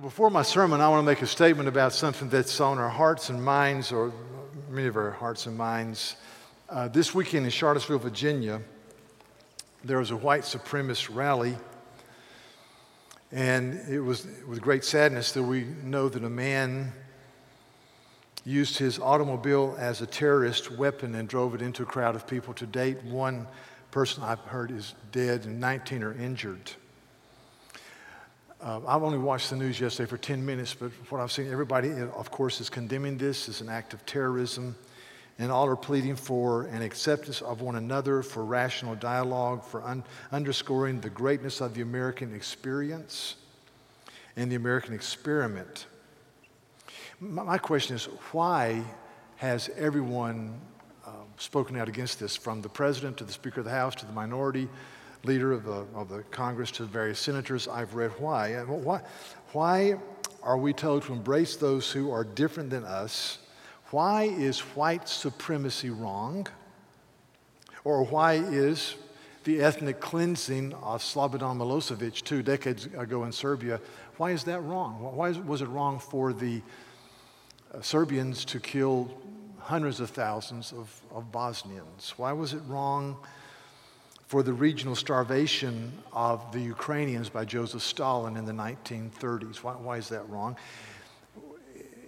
[0.00, 2.88] Well, before my sermon, I want to make a statement about something that's on our
[2.88, 4.14] hearts and minds, or
[4.70, 6.16] many of our hearts and minds.
[6.70, 8.62] Uh, this weekend in Charlottesville, Virginia,
[9.84, 11.54] there was a white supremacist rally,
[13.30, 16.94] and it was with great sadness that we know that a man
[18.46, 22.54] used his automobile as a terrorist weapon and drove it into a crowd of people.
[22.54, 23.46] To date, one
[23.90, 26.70] person I've heard is dead and 19 are injured.
[28.62, 31.92] Uh, I've only watched the news yesterday for 10 minutes, but what I've seen, everybody,
[31.92, 34.76] of course, is condemning this as an act of terrorism,
[35.38, 40.04] and all are pleading for an acceptance of one another, for rational dialogue, for un-
[40.30, 43.36] underscoring the greatness of the American experience
[44.36, 45.86] and the American experiment.
[47.18, 48.82] My, my question is why
[49.36, 50.60] has everyone
[51.06, 54.04] uh, spoken out against this, from the president to the Speaker of the House to
[54.04, 54.68] the minority?
[55.24, 58.54] Leader of the, of the Congress to the various senators, I've read why.
[58.62, 59.02] why.
[59.52, 59.96] Why
[60.42, 63.38] are we told to embrace those who are different than us?
[63.90, 66.46] Why is white supremacy wrong?
[67.84, 68.94] Or why is
[69.44, 73.80] the ethnic cleansing of Slobodan Milosevic two decades ago in Serbia,
[74.18, 75.00] why is that wrong?
[75.00, 76.60] Why was it wrong for the
[77.72, 79.10] uh, Serbians to kill
[79.58, 82.14] hundreds of thousands of, of Bosnians?
[82.18, 83.16] Why was it wrong
[84.30, 89.56] for the regional starvation of the Ukrainians by Joseph Stalin in the 1930s.
[89.56, 90.56] Why, why is that wrong?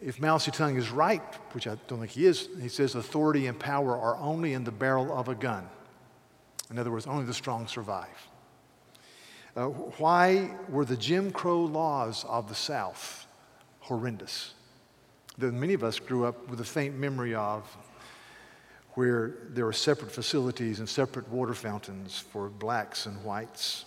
[0.01, 1.21] If Mao Zedong is right,
[1.53, 4.71] which I don't think he is, he says authority and power are only in the
[4.71, 5.69] barrel of a gun.
[6.71, 8.29] In other words, only the strong survive.
[9.57, 9.65] Uh,
[9.99, 13.27] why were the Jim Crow laws of the South
[13.81, 14.55] horrendous?
[15.39, 17.77] That many of us grew up with a faint memory of
[18.95, 23.87] where there were separate facilities and separate water fountains for blacks and whites.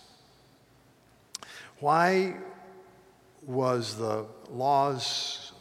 [1.80, 2.36] Why
[3.42, 5.52] was the laws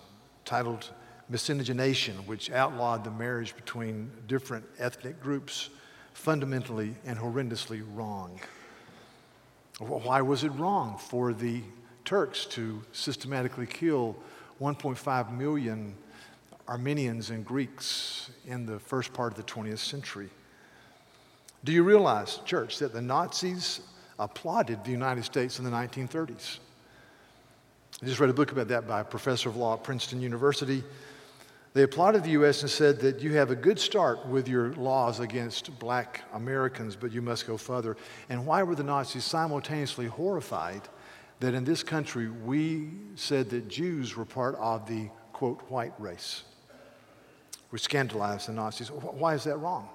[0.46, 0.90] titled
[1.30, 5.70] miscegenation, which outlawed the marriage between different ethnic groups,
[6.14, 8.40] fundamentally and horrendously wrong?
[9.80, 11.62] Why was it wrong for the
[12.06, 14.16] Turks to systematically kill
[14.62, 15.96] 1.5 million
[16.68, 20.30] Armenians and Greeks in the first part of the 20th century.
[21.64, 23.82] Do you realize, church, that the Nazis
[24.20, 26.60] applauded the United States in the 1930s?
[28.02, 30.84] I just read a book about that by a professor of law at Princeton University.
[31.74, 32.62] They applauded the U.S.
[32.62, 37.12] and said that you have a good start with your laws against black Americans, but
[37.12, 37.98] you must go further.
[38.30, 40.82] And why were the Nazis simultaneously horrified
[41.40, 46.44] that in this country we said that Jews were part of the, quote, white race?
[47.76, 48.90] Which scandalized the Nazis.
[48.90, 49.90] Why is that wrong?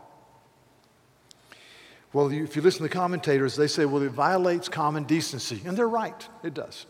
[2.13, 5.63] Well, if you listen to commentators, they say, well, it violates common decency.
[5.65, 6.85] And they're right, it does.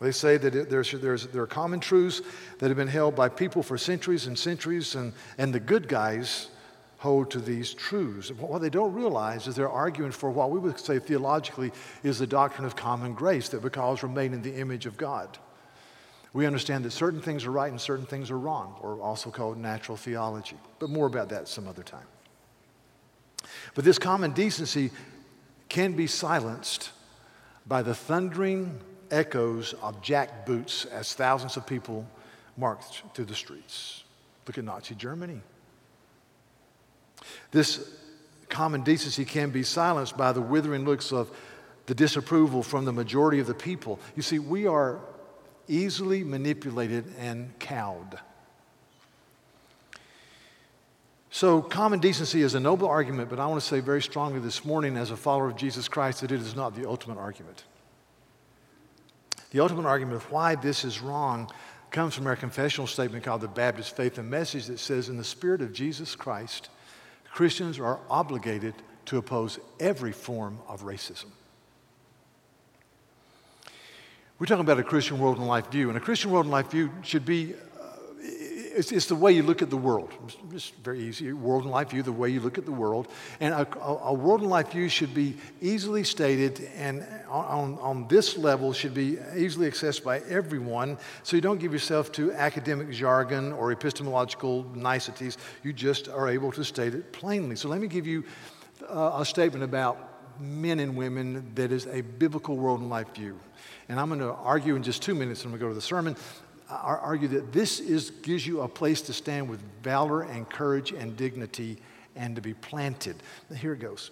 [0.00, 2.22] They say that it, there's, there's, there are common truths
[2.60, 6.50] that have been held by people for centuries and centuries, and, and the good guys
[6.98, 8.30] hold to these truths.
[8.30, 11.72] What they don't realize is they're arguing for what we would say theologically
[12.04, 15.36] is the doctrine of common grace, that because we're made in the image of God.
[16.32, 19.58] We understand that certain things are right and certain things are wrong, or also called
[19.58, 20.56] natural theology.
[20.78, 22.06] But more about that some other time.
[23.74, 24.90] But this common decency
[25.68, 26.90] can be silenced
[27.66, 32.06] by the thundering echoes of jackboots as thousands of people
[32.56, 34.04] marched through the streets.
[34.46, 35.40] Look at Nazi Germany.
[37.50, 37.88] This
[38.48, 41.30] common decency can be silenced by the withering looks of
[41.86, 43.98] the disapproval from the majority of the people.
[44.16, 44.98] You see, we are
[45.72, 48.18] easily manipulated and cowed.
[51.30, 54.66] So, common decency is a noble argument, but I want to say very strongly this
[54.66, 57.64] morning, as a follower of Jesus Christ, that it is not the ultimate argument.
[59.50, 61.50] The ultimate argument of why this is wrong
[61.90, 65.24] comes from our confessional statement called the Baptist Faith and Message that says, In the
[65.24, 66.68] Spirit of Jesus Christ,
[67.32, 68.74] Christians are obligated
[69.06, 71.30] to oppose every form of racism.
[74.42, 76.72] We're talking about a Christian world and life view, and a Christian world and life
[76.72, 77.86] view should be uh,
[78.18, 80.10] it's, it's, the way you look at the world.
[80.52, 81.32] It's very easy.
[81.32, 83.06] World and life view, the way you look at the world.
[83.38, 88.36] And a, a world and life view should be easily stated and on, on this
[88.36, 90.98] level should be easily accessed by everyone.
[91.22, 95.38] So you don't give yourself to academic jargon or epistemological niceties.
[95.62, 97.54] You just are able to state it plainly.
[97.54, 98.24] So let me give you
[98.90, 103.38] uh, a statement about men and women that is a biblical world and life view.
[103.88, 105.74] And I'm going to argue in just two minutes, and I'm going to go to
[105.74, 106.16] the sermon,
[106.70, 111.16] argue that this is, gives you a place to stand with valor and courage and
[111.16, 111.76] dignity
[112.16, 113.16] and to be planted.
[113.54, 114.10] Here it goes.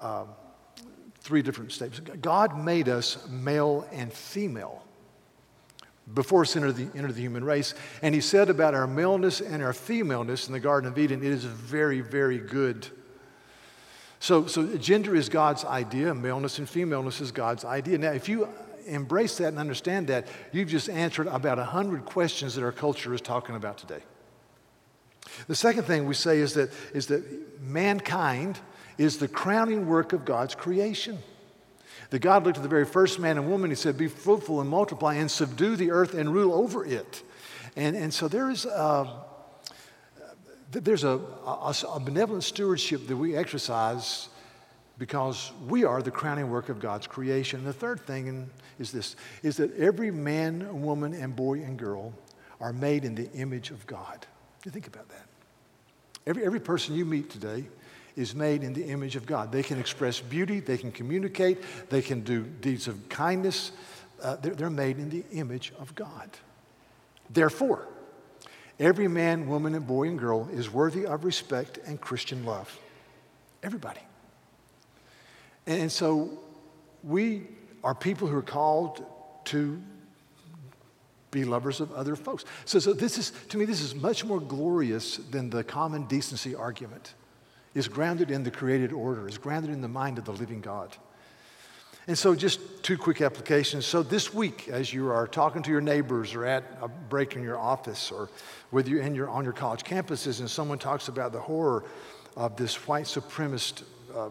[0.00, 0.28] Um,
[1.20, 2.00] three different statements.
[2.20, 4.82] God made us male and female.
[6.14, 7.74] before sin entered the, entered the human race.
[8.02, 11.30] And he said about our maleness and our femaleness in the Garden of Eden, it
[11.30, 12.86] is very, very good.
[14.22, 17.98] So, so gender is God's idea, maleness and femaleness is God's idea.
[17.98, 18.48] Now, if you
[18.86, 23.20] embrace that and understand that, you've just answered about 100 questions that our culture is
[23.20, 23.98] talking about today.
[25.48, 27.24] The second thing we say is that, is that
[27.62, 28.60] mankind
[28.96, 31.18] is the crowning work of God's creation.
[32.10, 34.70] That God looked at the very first man and woman, he said, Be fruitful and
[34.70, 37.24] multiply and subdue the earth and rule over it.
[37.74, 39.24] And, and so there is a,
[40.72, 44.28] there's a, a, a benevolent stewardship that we exercise
[44.98, 47.60] because we are the crowning work of God's creation.
[47.60, 48.48] And the third thing
[48.78, 52.12] is this is that every man, woman, and boy and girl
[52.60, 54.26] are made in the image of God.
[54.64, 55.26] You think about that.
[56.26, 57.66] Every, every person you meet today
[58.14, 59.50] is made in the image of God.
[59.50, 61.58] They can express beauty, they can communicate,
[61.88, 63.72] they can do deeds of kindness.
[64.22, 66.30] Uh, they're, they're made in the image of God.
[67.30, 67.88] Therefore,
[68.82, 72.78] every man, woman, and boy and girl is worthy of respect and Christian love.
[73.62, 74.00] Everybody.
[75.66, 76.30] And so
[77.04, 77.46] we
[77.84, 79.04] are people who are called
[79.46, 79.80] to
[81.30, 82.44] be lovers of other folks.
[82.64, 86.54] So, so this is, to me, this is much more glorious than the common decency
[86.54, 87.14] argument.
[87.74, 90.94] It's grounded in the created order, it's grounded in the mind of the living God.
[92.08, 93.86] And so, just two quick applications.
[93.86, 97.44] So, this week, as you are talking to your neighbors or at a break in
[97.44, 98.28] your office or
[98.70, 101.84] whether you're in your, on your college campuses and someone talks about the horror
[102.36, 103.84] of this white supremacist
[104.16, 104.30] uh,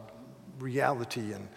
[0.59, 1.47] reality and,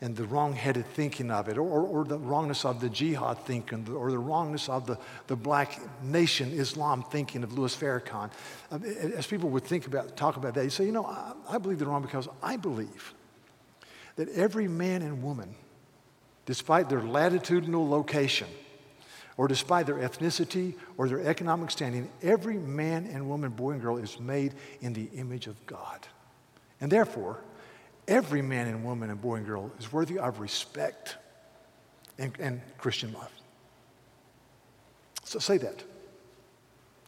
[0.00, 4.10] and the wrong-headed thinking of it, or, or the wrongness of the jihad thinking, or
[4.10, 4.96] the wrongness of the,
[5.26, 8.30] the black nation Islam thinking of Louis Farrakhan.
[8.72, 8.78] Uh,
[9.14, 11.78] as people would think about, talk about that, you say, you know, I, I believe
[11.78, 13.12] they're wrong because I believe
[14.16, 15.54] that every man and woman,
[16.46, 18.48] despite their latitudinal location,
[19.36, 23.96] or despite their ethnicity or their economic standing, every man and woman, boy and girl
[23.96, 26.06] is made in the image of God.
[26.80, 27.42] And therefore,
[28.06, 31.16] every man and woman and boy and girl is worthy of respect
[32.18, 33.32] and, and Christian love.
[35.24, 35.84] So say that.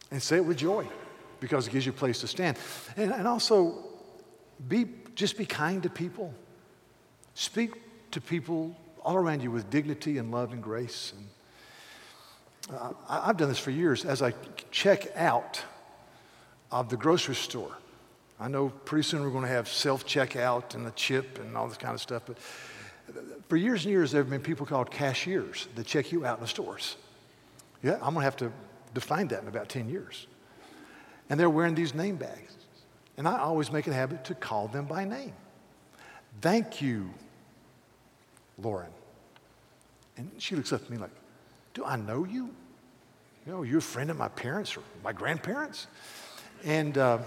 [0.09, 0.87] And say it with joy
[1.39, 2.57] because it gives you a place to stand.
[2.95, 3.83] And, and also,
[4.67, 6.33] be, just be kind to people.
[7.35, 7.73] Speak
[8.11, 11.13] to people all around you with dignity and love and grace.
[11.15, 14.05] And, uh, I've done this for years.
[14.05, 14.33] As I
[14.71, 15.63] check out
[16.71, 17.77] of the grocery store,
[18.39, 21.67] I know pretty soon we're going to have self checkout and the chip and all
[21.67, 22.37] this kind of stuff, but
[23.47, 26.41] for years and years, there have been people called cashiers that check you out in
[26.41, 26.95] the stores.
[27.81, 28.51] Yeah, I'm going to have to
[28.93, 30.27] define that in about 10 years.
[31.29, 32.55] And they're wearing these name bags.
[33.17, 35.33] And I always make a habit to call them by name.
[36.41, 37.11] Thank you,
[38.57, 38.91] Lauren.
[40.17, 41.11] And she looks up at me like,
[41.73, 42.49] Do I know you?
[43.45, 45.87] You know, you're a friend of my parents or my grandparents?
[46.63, 47.19] And, uh,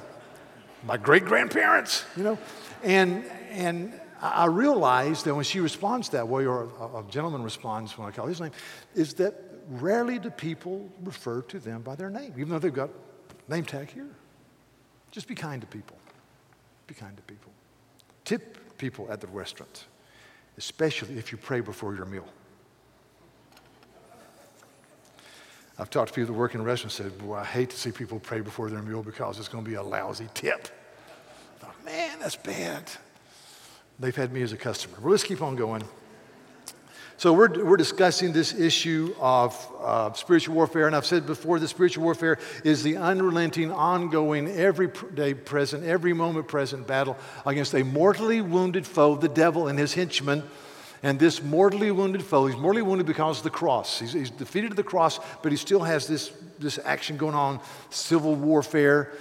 [0.86, 2.38] my great grandparents, you know.
[2.82, 8.08] And, and I realized that when she responds that way, or a, gentleman responds when
[8.08, 8.52] I call his name,
[8.94, 9.34] is that
[9.68, 12.90] rarely do people refer to them by their name, even though they've got
[13.48, 14.08] name tag here.
[15.10, 15.96] Just be kind to people.
[16.86, 17.52] Be kind to people.
[18.24, 19.86] Tip people at the restaurant,
[20.58, 22.26] especially if you pray before your meal.
[25.78, 27.92] I've talked to people that work in restaurants and said, Boy, I hate to see
[27.92, 30.68] people pray before their meal because it's going to be a lousy tip.
[31.56, 32.90] I thought, man, that's bad.
[33.98, 34.96] They've had me as a customer.
[35.00, 35.84] Well, let's keep on going.
[37.18, 40.86] So, we're, we're discussing this issue of uh, spiritual warfare.
[40.86, 46.12] And I've said before that spiritual warfare is the unrelenting, ongoing, every day present, every
[46.12, 50.42] moment present battle against a mortally wounded foe, the devil and his henchmen
[51.02, 54.00] and this mortally wounded foe, he's mortally wounded because of the cross.
[54.00, 57.60] He's, he's defeated at the cross, but he still has this, this action going on,
[57.90, 59.12] civil warfare.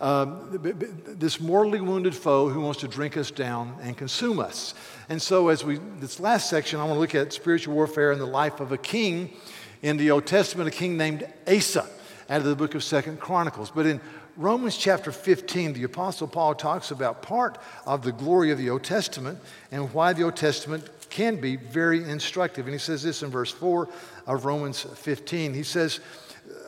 [0.00, 0.58] Um,
[1.06, 4.72] this mortally wounded foe who wants to drink us down and consume us.
[5.10, 8.18] And so, as we, this last section, I want to look at spiritual warfare in
[8.18, 9.34] the life of a king
[9.82, 11.86] in the Old Testament, a king named Asa,
[12.30, 13.70] out of the book of Second Chronicles.
[13.70, 14.00] But in
[14.38, 18.82] Romans chapter 15, the Apostle Paul talks about part of the glory of the Old
[18.82, 19.38] Testament
[19.70, 22.64] and why the Old Testament can be very instructive.
[22.66, 23.86] And he says this in verse 4
[24.26, 25.52] of Romans 15.
[25.52, 26.00] He says,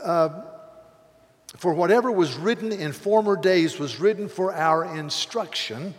[0.02, 0.42] uh,
[1.56, 5.94] For whatever was written in former days was written for our instruction,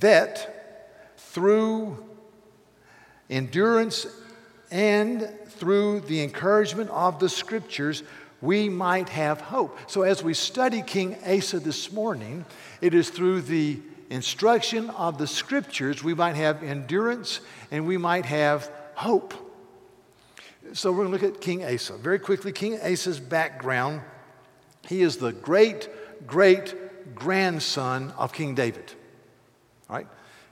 [0.00, 2.04] that through
[3.30, 4.06] endurance
[4.70, 8.02] and through the encouragement of the scriptures,
[8.40, 9.78] we might have hope.
[9.86, 12.44] So, as we study King Asa this morning,
[12.80, 18.26] it is through the instruction of the scriptures, we might have endurance and we might
[18.26, 19.45] have hope.
[20.72, 21.96] So we're going to look at King Asa.
[21.96, 24.02] Very quickly, King Asa's background.
[24.88, 25.88] He is the great,
[26.26, 28.92] great grandson of King David.
[29.88, 30.06] All right?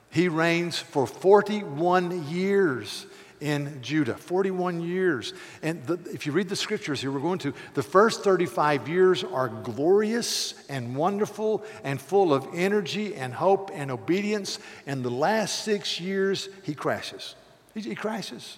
[0.09, 3.05] He reigns for 41 years
[3.41, 4.15] in Judah.
[4.15, 5.33] 41 years.
[5.61, 9.23] And the, if you read the scriptures here, we're going to, the first 35 years
[9.23, 14.59] are glorious and wonderful and full of energy and hope and obedience.
[14.87, 17.35] And the last six years, he crashes.
[17.73, 18.57] He, he crashes.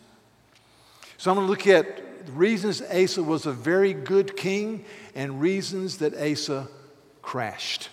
[1.17, 5.97] So I'm going to look at reasons Asa was a very good king and reasons
[5.97, 6.67] that Asa
[7.21, 7.89] crashed.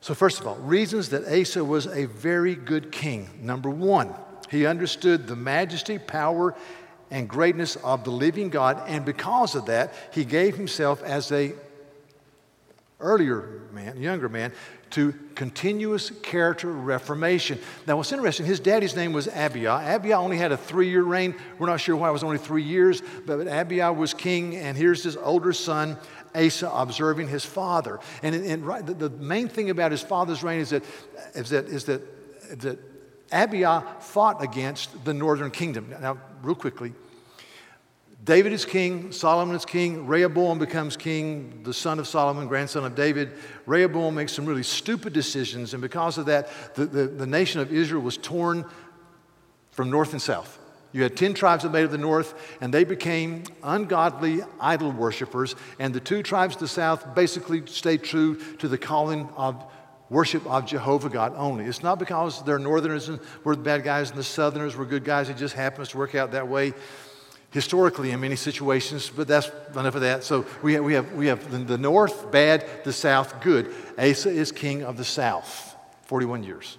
[0.00, 3.28] So, first of all, reasons that Asa was a very good king.
[3.40, 4.14] Number one,
[4.50, 6.56] he understood the majesty, power,
[7.10, 11.52] and greatness of the living God, and because of that, he gave himself as a
[12.98, 14.52] earlier man, younger man,
[14.92, 17.58] to continuous character reformation.
[17.86, 19.82] Now, what's interesting, his daddy's name was Abia.
[19.84, 21.34] Abia only had a three year reign.
[21.58, 25.02] We're not sure why it was only three years, but Abia was king, and here's
[25.02, 25.96] his older son,
[26.34, 28.00] Asa, observing his father.
[28.22, 30.84] And, and right, the, the, main thing about his father's reign is that,
[31.34, 32.78] is that, is that, that
[33.30, 35.94] Abia fought against the northern kingdom.
[36.00, 36.92] Now, real quickly,
[38.24, 42.94] David is king, Solomon is king, Rehoboam becomes king, the son of Solomon, grandson of
[42.94, 43.32] David.
[43.66, 47.72] Rehoboam makes some really stupid decisions, and because of that, the, the, the nation of
[47.72, 48.64] Israel was torn
[49.72, 50.60] from north and south.
[50.92, 55.56] You had 10 tribes that made of the north, and they became ungodly idol worshippers.
[55.78, 59.64] And the two tribes of the south basically stayed true to the calling of
[60.10, 61.64] worship of Jehovah God only.
[61.64, 65.04] It's not because they're northerners and we're the bad guys and the southerners were good
[65.04, 65.30] guys.
[65.30, 66.74] It just happens to work out that way
[67.52, 70.24] historically in many situations, but that's enough of that.
[70.24, 73.72] So we have, we have, we have the north bad, the south good.
[73.98, 76.78] Asa is king of the south, 41 years.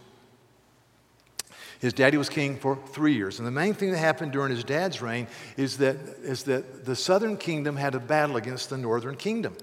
[1.79, 3.39] His daddy was king for three years.
[3.39, 5.27] And the main thing that happened during his dad's reign
[5.57, 9.55] is that, is that the southern kingdom had a battle against the northern kingdom.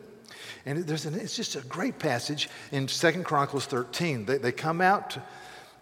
[0.67, 4.26] And there's an, it's just a great passage in Second Chronicles 13.
[4.26, 5.17] They, they come out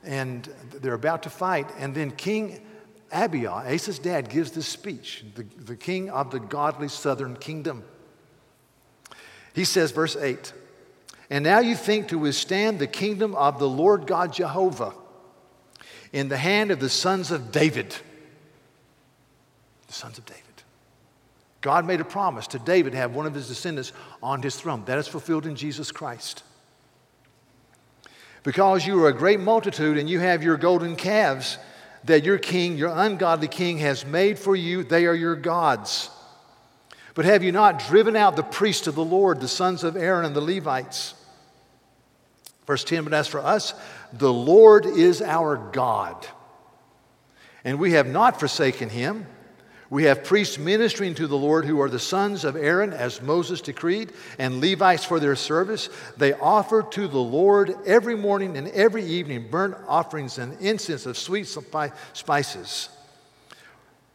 [0.04, 0.48] and
[0.80, 2.64] they're about to fight, and then King
[3.12, 7.84] Abia, Asa's dad, gives this speech, the, the king of the godly southern kingdom.
[9.54, 10.52] He says, verse 8,
[11.30, 14.92] And now you think to withstand the kingdom of the Lord God Jehovah
[16.12, 17.94] in the hand of the sons of David.
[19.86, 20.42] The sons of David.
[21.60, 24.84] God made a promise to David to have one of his descendants on his throne.
[24.84, 26.44] That is fulfilled in Jesus Christ.
[28.44, 31.58] Because you are a great multitude and you have your golden calves
[32.04, 36.10] that your king, your ungodly king, has made for you, they are your gods.
[37.14, 40.24] But have you not driven out the priests of the Lord, the sons of Aaron
[40.24, 41.14] and the Levites?
[42.66, 43.74] Verse 10 But as for us,
[44.12, 46.26] the Lord is our God,
[47.64, 49.26] and we have not forsaken him.
[49.90, 53.62] We have priests ministering to the Lord who are the sons of Aaron, as Moses
[53.62, 55.88] decreed, and Levites for their service.
[56.18, 61.16] They offer to the Lord every morning and every evening burnt offerings and incense of
[61.16, 61.48] sweet
[62.12, 62.90] spices.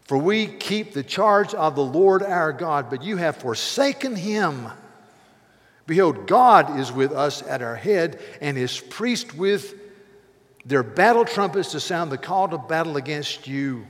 [0.06, 4.68] For we keep the charge of the Lord our God, but you have forsaken him.
[5.88, 9.74] Behold, God is with us at our head, and his priests with
[10.66, 13.88] their battle trumpets to sound the call to battle against you.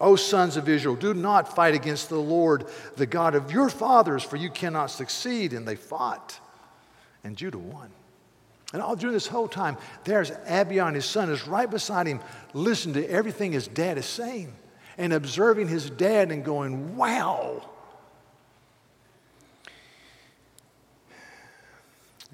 [0.00, 4.22] O sons of Israel, do not fight against the Lord, the God of your fathers,
[4.22, 5.52] for you cannot succeed.
[5.52, 6.38] And they fought,
[7.22, 7.90] and Judah won.
[8.72, 12.20] And all during this whole time, there's Abion, his son, is right beside him,
[12.54, 14.54] listening to everything his dad is saying
[14.98, 17.62] and observing his dad and going, wow.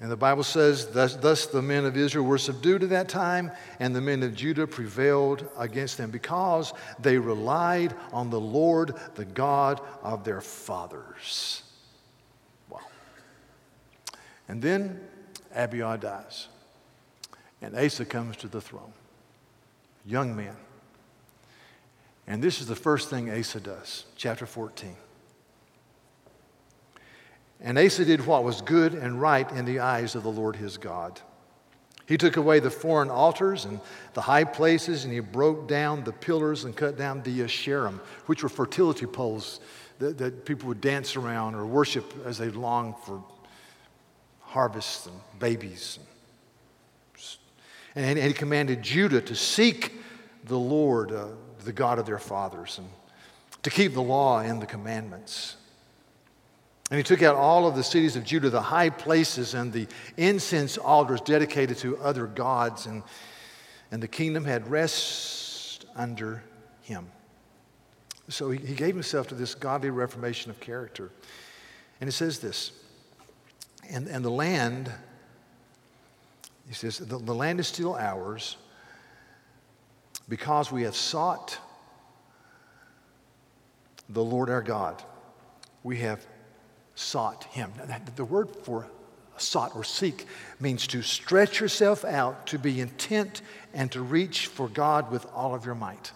[0.01, 3.51] And the Bible says, thus, thus, the men of Israel were subdued at that time,
[3.79, 9.25] and the men of Judah prevailed against them because they relied on the Lord, the
[9.25, 11.63] God of their fathers.
[12.69, 12.79] Wow.
[14.47, 15.01] And then
[15.53, 16.47] Abiah dies,
[17.61, 18.93] and Asa comes to the throne.
[20.05, 20.55] Young man.
[22.25, 24.95] And this is the first thing Asa does, chapter 14.
[27.61, 30.77] And Asa did what was good and right in the eyes of the Lord his
[30.77, 31.19] God.
[32.07, 33.79] He took away the foreign altars and
[34.13, 38.41] the high places, and he broke down the pillars and cut down the Asherim, which
[38.41, 39.59] were fertility poles
[39.99, 43.23] that, that people would dance around or worship as they longed for
[44.41, 45.99] harvests and babies.
[47.95, 49.93] And, and he commanded Judah to seek
[50.45, 51.27] the Lord, uh,
[51.63, 52.87] the God of their fathers, and
[53.61, 55.57] to keep the law and the commandments.
[56.89, 59.87] And he took out all of the cities of Judah, the high places and the
[60.17, 63.03] incense altars dedicated to other gods, and,
[63.91, 66.43] and the kingdom had rest under
[66.81, 67.07] him.
[68.27, 71.11] So he, he gave himself to this godly reformation of character.
[72.01, 72.71] And it says this
[73.89, 74.91] and, and the land,
[76.67, 78.57] he says, the, the land is still ours
[80.27, 81.57] because we have sought
[84.09, 85.01] the Lord our God.
[85.83, 86.25] We have
[86.99, 87.71] sought him.
[88.15, 88.87] The word for
[89.37, 90.27] sought or seek
[90.59, 93.41] means to stretch yourself out, to be intent,
[93.73, 96.11] and to reach for God with all of your might.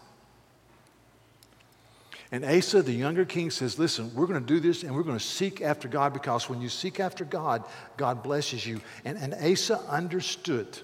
[2.33, 5.17] And Asa, the younger king, says, Listen, we're going to do this and we're going
[5.17, 7.63] to seek after God because when you seek after God,
[7.95, 8.81] God blesses you.
[9.05, 10.79] And, and Asa understood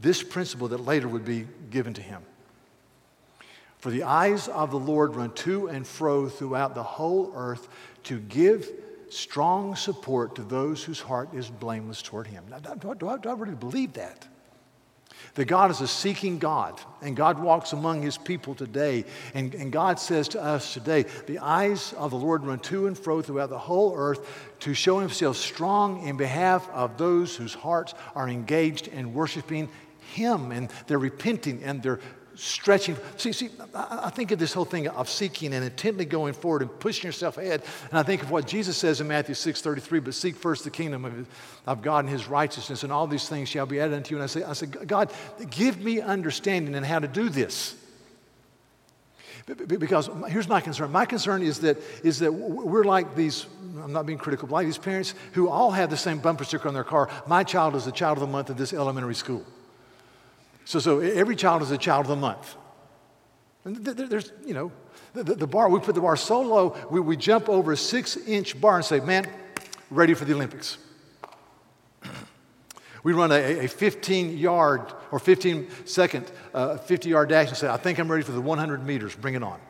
[0.00, 2.22] this principle that later would be given to him.
[3.78, 7.68] For the eyes of the Lord run to and fro throughout the whole earth
[8.04, 8.68] to give
[9.12, 12.44] strong support to those whose heart is blameless toward him.
[12.50, 14.26] Now, do, do, do I really believe that?
[15.34, 19.04] That God is a seeking God, and God walks among his people today.
[19.34, 22.98] And, and God says to us today, the eyes of the Lord run to and
[22.98, 24.26] fro throughout the whole earth
[24.60, 29.68] to show himself strong in behalf of those whose hearts are engaged in worshiping
[30.14, 32.00] him, and they're repenting and they're
[32.34, 32.96] stretching.
[33.16, 36.80] See, see, I think of this whole thing of seeking and intently going forward and
[36.80, 37.62] pushing yourself ahead.
[37.90, 40.70] And I think of what Jesus says in Matthew 6 33, but seek first the
[40.70, 41.26] kingdom of,
[41.66, 44.16] of God and his righteousness, and all these things shall be added unto you.
[44.20, 45.10] And I say, I say, God,
[45.50, 47.76] give me understanding in how to do this.
[49.66, 50.92] Because here's my concern.
[50.92, 53.46] My concern is that, is that we're like these,
[53.82, 56.68] I'm not being critical, but like these parents who all have the same bumper sticker
[56.68, 57.08] on their car.
[57.26, 59.44] My child is the child of the month at this elementary school.
[60.64, 62.56] So, so every child is a child of the month.
[63.64, 64.72] And there's, you know,
[65.14, 68.16] the, the, bar, we put the bar so low, we, we jump over a six
[68.16, 69.28] inch bar and say, man,
[69.90, 70.78] ready for the Olympics.
[73.04, 77.68] we run a, a 15 yard or 15 second, uh, 50 yard dash and say,
[77.68, 79.60] I think I'm ready for the 100 meters, bring it on.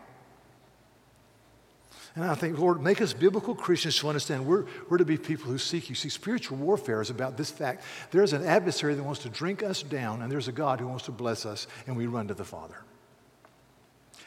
[2.15, 5.51] And I think, Lord, make us biblical Christians to understand we're, we're to be people
[5.51, 5.95] who seek you.
[5.95, 9.83] See, spiritual warfare is about this fact there's an adversary that wants to drink us
[9.83, 12.45] down, and there's a God who wants to bless us, and we run to the
[12.45, 12.77] Father.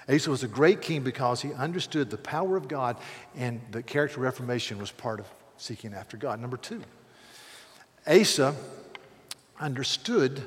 [0.09, 2.97] Asa was a great king because he understood the power of God,
[3.35, 6.39] and the character reformation was part of seeking after God.
[6.39, 6.81] Number two,
[8.07, 8.55] Asa
[9.59, 10.43] understood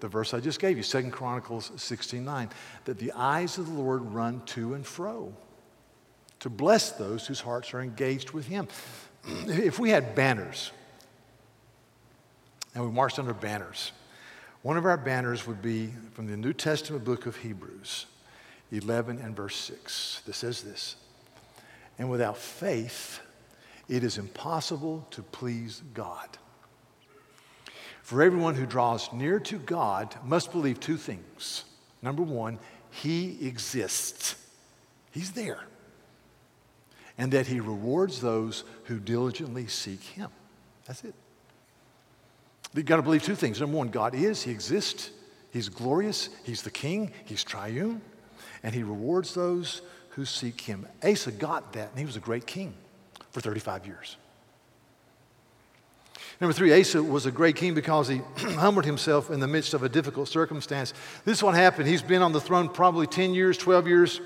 [0.00, 2.50] the verse I just gave you, 2 Chronicles 16 9,
[2.84, 5.32] that the eyes of the Lord run to and fro
[6.42, 8.66] to bless those whose hearts are engaged with Him.
[9.46, 10.72] if we had banners,
[12.74, 13.92] and we marched under banners,
[14.62, 18.06] one of our banners would be from the New Testament book of Hebrews
[18.72, 20.22] 11 and verse 6.
[20.26, 20.96] That says this
[21.96, 23.20] And without faith,
[23.88, 26.26] it is impossible to please God.
[28.02, 31.62] For everyone who draws near to God must believe two things.
[32.02, 32.58] Number one,
[32.90, 34.34] He exists,
[35.12, 35.60] He's there
[37.18, 40.30] and that he rewards those who diligently seek him.
[40.86, 41.14] That's it.
[42.74, 43.60] You've got to believe two things.
[43.60, 45.10] Number one, God is, he exists,
[45.50, 48.00] he's glorious, he's the king, he's triune,
[48.62, 50.86] and he rewards those who seek him.
[51.04, 52.74] Asa got that, and he was a great king
[53.30, 54.16] for 35 years.
[56.40, 59.82] Number three, Asa was a great king because he humbled himself in the midst of
[59.82, 60.92] a difficult circumstance.
[61.24, 61.88] This is what happened.
[61.88, 64.20] He's been on the throne probably 10 years, 12 years.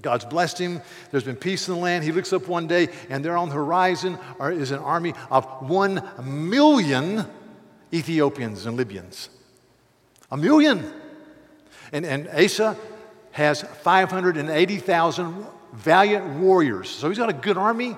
[0.00, 0.80] God's blessed him.
[1.10, 2.04] There's been peace in the land.
[2.04, 6.02] He looks up one day, and there on the horizon is an army of one
[6.22, 7.26] million
[7.92, 9.28] Ethiopians and Libyans.
[10.30, 10.90] A million.
[11.92, 12.76] And, and Asa
[13.32, 16.88] has 580,000 valiant warriors.
[16.88, 17.96] So he's got a good army.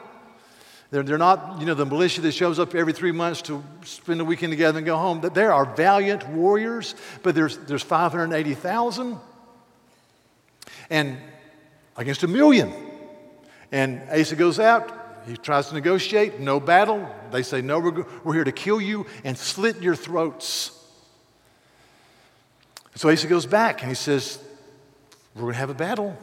[0.90, 4.20] They're, they're not, you know, the militia that shows up every three months to spend
[4.20, 5.20] a weekend together and go home.
[5.20, 9.18] There are valiant warriors, but there's, there's 580,000.
[10.90, 11.18] And
[11.96, 12.72] against a million.
[13.72, 15.00] And Asa goes out.
[15.26, 16.38] He tries to negotiate.
[16.38, 17.08] No battle.
[17.30, 20.70] They say, No, we're, we're here to kill you and slit your throats.
[22.94, 24.38] So Asa goes back and he says,
[25.34, 26.16] We're going to have a battle.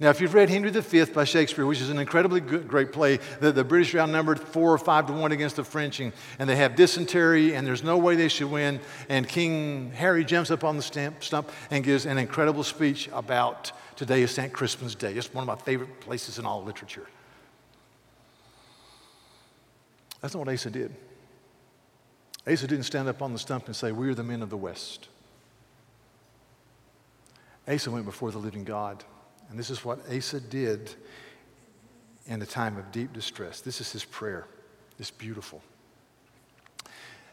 [0.00, 3.18] Now, if you've read Henry V by Shakespeare, which is an incredibly good, great play,
[3.40, 6.48] the, the British are outnumbered four or five to one against the French, and, and,
[6.48, 8.80] they have dysentery, and there's no way they should win.
[9.08, 13.70] And King Harry jumps up on the stamp, stump and gives an incredible speech about
[13.94, 14.52] today is St.
[14.52, 15.12] Crispin's Day.
[15.12, 17.06] It's one of my favorite places in all literature.
[20.20, 20.94] That's not what Asa did.
[22.50, 24.56] Asa didn't stand up on the stump and say, We are the men of the
[24.56, 25.08] West.
[27.68, 29.04] Asa went before the living God.
[29.52, 30.94] And this is what Asa did
[32.26, 33.60] in a time of deep distress.
[33.60, 34.46] This is his prayer.
[34.98, 35.60] It's beautiful.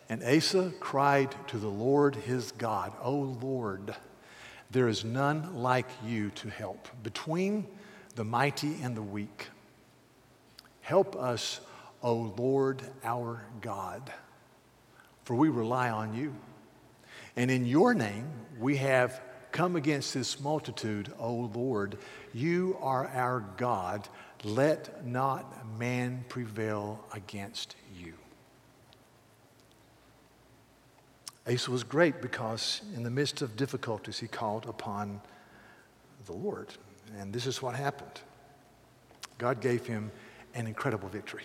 [0.10, 3.95] And Asa cried to the Lord his God, O Lord,
[4.69, 7.65] There is none like you to help between
[8.15, 9.47] the mighty and the weak.
[10.82, 11.62] Help us,
[12.03, 14.12] O Lord our God,
[15.23, 16.36] for we rely on you.
[17.38, 18.29] And in your name
[18.60, 21.97] we have come against this multitude, O Lord.
[22.33, 24.07] You are our God.
[24.43, 28.13] Let not man prevail against you.
[31.51, 35.19] Asa was great because in the midst of difficulties, he called upon
[36.25, 36.67] the Lord.
[37.17, 38.21] And this is what happened
[39.38, 40.12] God gave him
[40.53, 41.43] an incredible victory.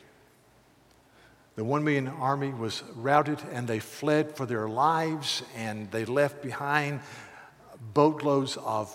[1.57, 6.43] The one million army was routed and they fled for their lives and they left
[6.43, 7.01] behind
[7.95, 8.95] boatloads of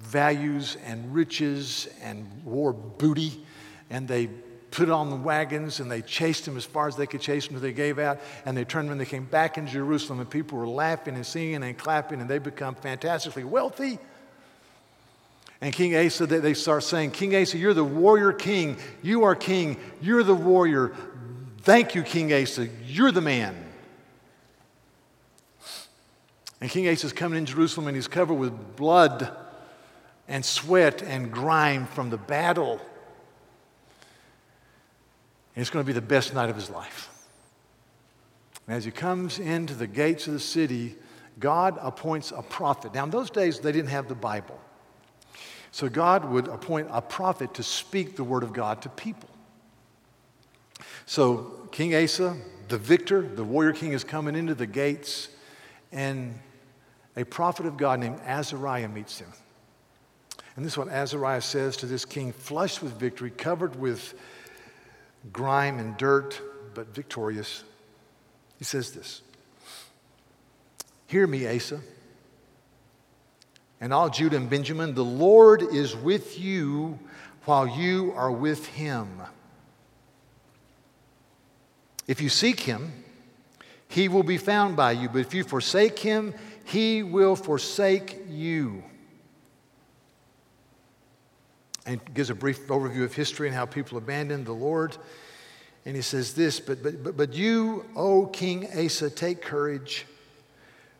[0.00, 3.44] values and riches and war booty
[3.90, 4.28] and they
[4.70, 7.54] put on the wagons and they chased him as far as they could chase him
[7.54, 10.58] until they gave out and they turned when they came back into Jerusalem and people
[10.58, 13.98] were laughing and singing and clapping and they become fantastically wealthy.
[15.60, 18.76] And King Asa, they start saying, King Asa, you're the warrior king.
[19.02, 19.76] You are king.
[20.00, 20.94] You're the warrior.
[21.62, 22.68] Thank you, King Asa.
[22.84, 23.67] You're the man.
[26.60, 29.30] And King Asa is coming in Jerusalem and he's covered with blood
[30.26, 32.80] and sweat and grime from the battle.
[35.54, 37.08] And it's going to be the best night of his life.
[38.66, 40.96] And as he comes into the gates of the city,
[41.38, 42.94] God appoints a prophet.
[42.94, 44.60] Now, in those days, they didn't have the Bible.
[45.70, 49.28] So God would appoint a prophet to speak the word of God to people.
[51.06, 52.36] So King Asa,
[52.68, 55.28] the victor, the warrior king, is coming into the gates,
[55.92, 56.38] and
[57.18, 59.28] a prophet of God named Azariah meets him.
[60.54, 64.14] And this is what Azariah says to this king, flushed with victory, covered with
[65.32, 66.40] grime and dirt,
[66.74, 67.64] but victorious.
[68.58, 69.22] He says this
[71.08, 71.80] Hear me, Asa,
[73.80, 77.00] and all Judah and Benjamin, the Lord is with you
[77.46, 79.08] while you are with him.
[82.06, 83.04] If you seek him,
[83.88, 86.34] he will be found by you, but if you forsake him,
[86.68, 88.82] he will forsake you
[91.86, 94.94] and gives a brief overview of history and how people abandoned the Lord.
[95.86, 100.04] And he says this, but, but, but, you, O King Asa, take courage.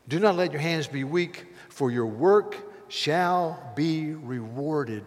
[0.09, 2.57] Do not let your hands be weak, for your work
[2.89, 5.05] shall be rewarded.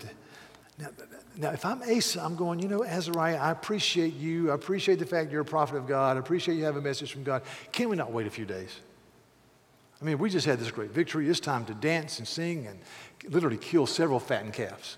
[0.78, 0.89] Now,
[1.38, 4.52] now, if I'm Asa, I'm going, you know, Azariah, I appreciate you.
[4.52, 6.17] I appreciate the fact you're a prophet of God.
[6.17, 7.41] I appreciate you have a message from God.
[7.71, 8.69] Can we not wait a few days?
[10.01, 11.29] I mean, we just had this great victory.
[11.29, 12.79] It's time to dance and sing and
[13.31, 14.97] literally kill several fattened calves.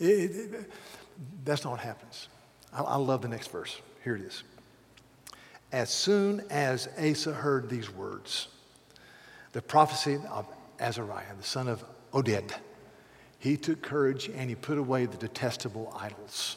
[0.00, 0.72] It, it,
[1.44, 2.28] that's not what happens.
[2.72, 3.80] I, I love the next verse.
[4.02, 4.42] Here it is.
[5.72, 8.48] As soon as Asa heard these words,
[9.52, 10.46] the prophecy of
[10.80, 12.52] Azariah, the son of Oded,
[13.38, 16.56] he took courage and he put away the detestable idols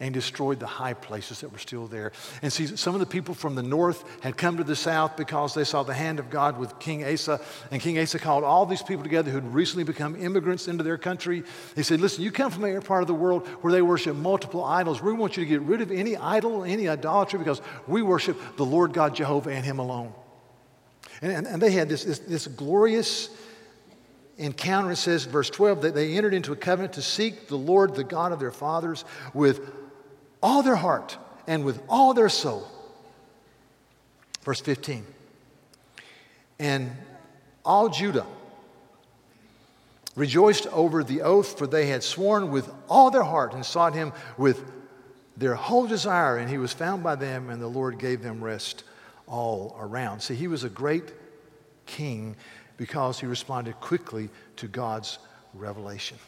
[0.00, 2.10] and destroyed the high places that were still there.
[2.40, 5.52] And see, some of the people from the north had come to the south because
[5.54, 7.38] they saw the hand of God with King Asa.
[7.70, 10.96] And King Asa called all these people together who had recently become immigrants into their
[10.96, 11.44] country.
[11.76, 14.64] He said, Listen, you come from a part of the world where they worship multiple
[14.64, 15.02] idols.
[15.02, 18.64] We want you to get rid of any idol, any idolatry, because we worship the
[18.64, 20.14] Lord God Jehovah and Him alone.
[21.20, 23.28] And, and, and they had this, this, this glorious
[24.38, 24.92] encounter.
[24.92, 28.04] It says, verse 12, that they entered into a covenant to seek the Lord, the
[28.04, 29.60] God of their fathers, with
[30.42, 32.66] all their heart and with all their soul.
[34.42, 35.06] Verse 15.
[36.58, 36.90] And
[37.64, 38.26] all Judah
[40.16, 44.12] rejoiced over the oath, for they had sworn with all their heart and sought him
[44.36, 44.62] with
[45.36, 48.84] their whole desire, and he was found by them, and the Lord gave them rest
[49.26, 50.20] all around.
[50.20, 51.12] See, he was a great
[51.86, 52.36] king
[52.76, 55.18] because he responded quickly to God's
[55.54, 56.18] revelation.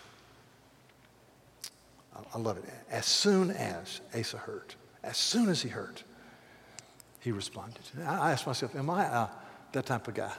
[2.35, 2.65] I love it.
[2.91, 6.03] As soon as Asa heard, as soon as he heard,
[7.21, 7.83] he responded.
[8.07, 9.29] I asked myself, am I uh,
[9.73, 10.33] that type of guy?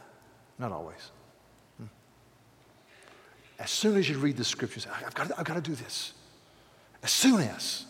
[0.60, 1.12] Not always.
[1.78, 1.86] Hmm.
[3.60, 6.14] As soon as you read the scriptures, I've got, to, I've got to do this.
[7.02, 7.86] As soon as.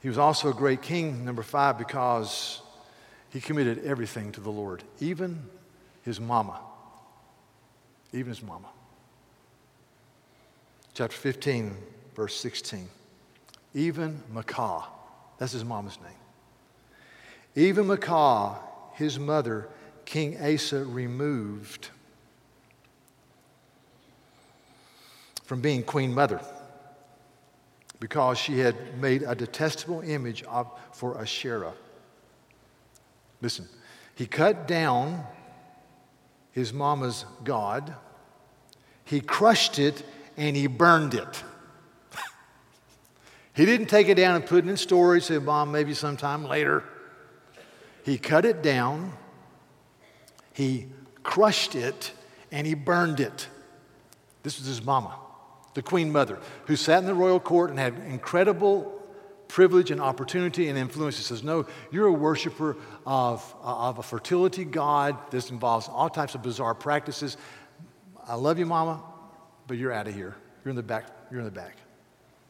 [0.00, 2.60] He was also a great king, number five, because
[3.30, 5.42] he committed everything to the Lord, even
[6.04, 6.60] his mama
[8.12, 8.68] even his mama.
[10.94, 11.76] Chapter 15,
[12.14, 12.88] verse 16.
[13.74, 14.84] Even Maacah,
[15.38, 16.12] that's his mama's name.
[17.54, 18.56] Even Maacah,
[18.94, 19.68] his mother,
[20.04, 21.90] King Asa removed
[25.44, 26.40] from being queen mother
[28.00, 31.72] because she had made a detestable image of, for Asherah.
[33.40, 33.68] Listen,
[34.14, 35.24] he cut down
[36.52, 37.94] his mama's God,
[39.04, 40.02] he crushed it,
[40.36, 41.44] and he burned it.
[43.54, 46.84] he didn't take it down and put it in storage, say, Mom, maybe sometime later.
[48.04, 49.12] He cut it down,
[50.52, 50.86] he
[51.22, 52.12] crushed it,
[52.50, 53.48] and he burned it.
[54.42, 55.14] This was his mama,
[55.74, 58.97] the queen mother, who sat in the royal court and had incredible
[59.48, 61.16] privilege and opportunity and influence.
[61.16, 65.16] He says, No, you're a worshiper of, of a fertility god.
[65.30, 67.36] This involves all types of bizarre practices.
[68.26, 69.02] I love you, mama,
[69.66, 70.36] but you're out of here.
[70.64, 71.06] You're in the back.
[71.30, 71.76] You're in the back.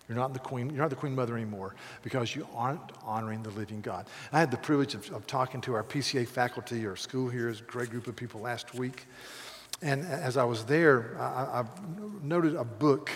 [0.08, 3.50] You're not the queen, you're not the queen mother anymore because you aren't honoring the
[3.50, 4.06] living God.
[4.32, 7.54] I had the privilege of, of talking to our PCA faculty or school here, a
[7.54, 9.04] great group of people last week.
[9.82, 11.64] And as I was there, I, I
[12.22, 13.10] noted a book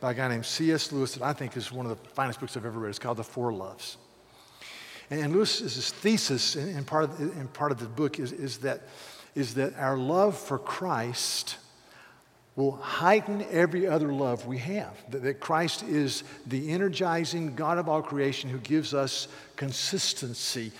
[0.00, 0.92] by a guy named C.S.
[0.92, 2.90] Lewis that I think is one of the finest books I've ever read.
[2.90, 3.96] It's called The Four Loves.
[5.10, 8.82] And Lewis's thesis in, part of, in part of the book is, is, that,
[9.34, 11.56] is that our love for Christ
[12.56, 14.92] will heighten every other love we have.
[15.10, 20.72] That, that Christ is the energizing God of all creation who gives us consistency.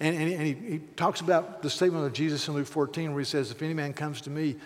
[0.00, 3.20] And, and, and he, he talks about the statement of Jesus in Luke 14 where
[3.20, 4.56] he says, If any man comes to me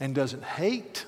[0.00, 1.04] and doesn't hate,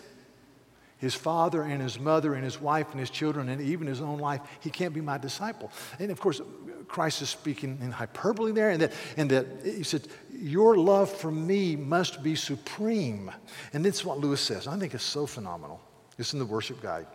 [1.04, 4.18] his father and his mother and his wife and his children and even his own
[4.18, 5.70] life, he can't be my disciple.
[5.98, 6.40] And of course,
[6.88, 11.30] Christ is speaking in hyperbole there, and that, and that he said, Your love for
[11.30, 13.30] me must be supreme.
[13.74, 14.66] And that's what Lewis says.
[14.66, 15.78] I think it's so phenomenal.
[16.18, 17.06] It's in the worship guide.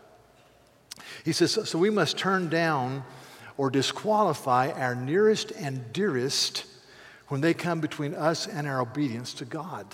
[1.26, 3.04] He says, So we must turn down
[3.58, 6.66] or disqualify our nearest and dearest
[7.30, 9.88] when they come between us and our obedience to God.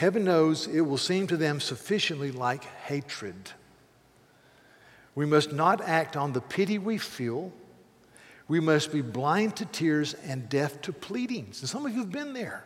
[0.00, 3.50] Heaven knows it will seem to them sufficiently like hatred.
[5.14, 7.52] We must not act on the pity we feel.
[8.48, 11.60] We must be blind to tears and deaf to pleadings.
[11.60, 12.64] And some of you have been there.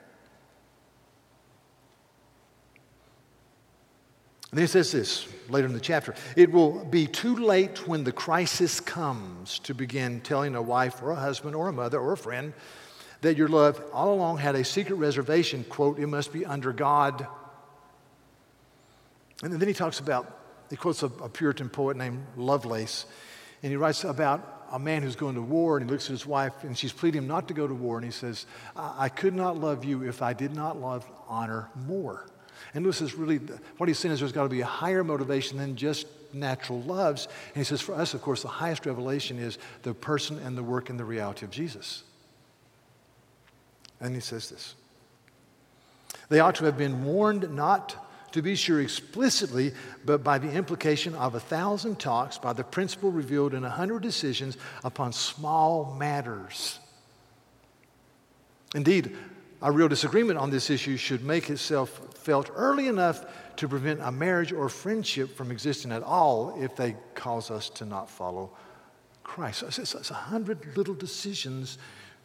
[4.52, 8.12] And he says this later in the chapter it will be too late when the
[8.12, 12.16] crisis comes to begin telling a wife or a husband or a mother or a
[12.16, 12.52] friend
[13.24, 17.26] that your love all along had a secret reservation, quote, it must be under God.
[19.42, 23.06] And then he talks about, he quotes a, a Puritan poet named Lovelace,
[23.62, 26.26] and he writes about a man who's going to war, and he looks at his
[26.26, 28.44] wife, and she's pleading him not to go to war, and he says,
[28.76, 32.26] I, I could not love you if I did not love honor more.
[32.74, 33.38] And Lewis is really,
[33.78, 37.26] what he's saying is there's got to be a higher motivation than just natural loves.
[37.54, 40.62] And he says, for us, of course, the highest revelation is the person and the
[40.62, 42.02] work and the reality of Jesus.
[44.04, 44.74] And he says this
[46.28, 47.96] They ought to have been warned not
[48.32, 49.72] to be sure explicitly,
[50.04, 54.02] but by the implication of a thousand talks, by the principle revealed in a hundred
[54.02, 56.78] decisions upon small matters.
[58.74, 59.16] Indeed,
[59.62, 63.24] a real disagreement on this issue should make itself felt early enough
[63.56, 67.86] to prevent a marriage or friendship from existing at all if they cause us to
[67.86, 68.50] not follow
[69.22, 69.60] Christ.
[69.60, 71.78] So it's, it's a hundred little decisions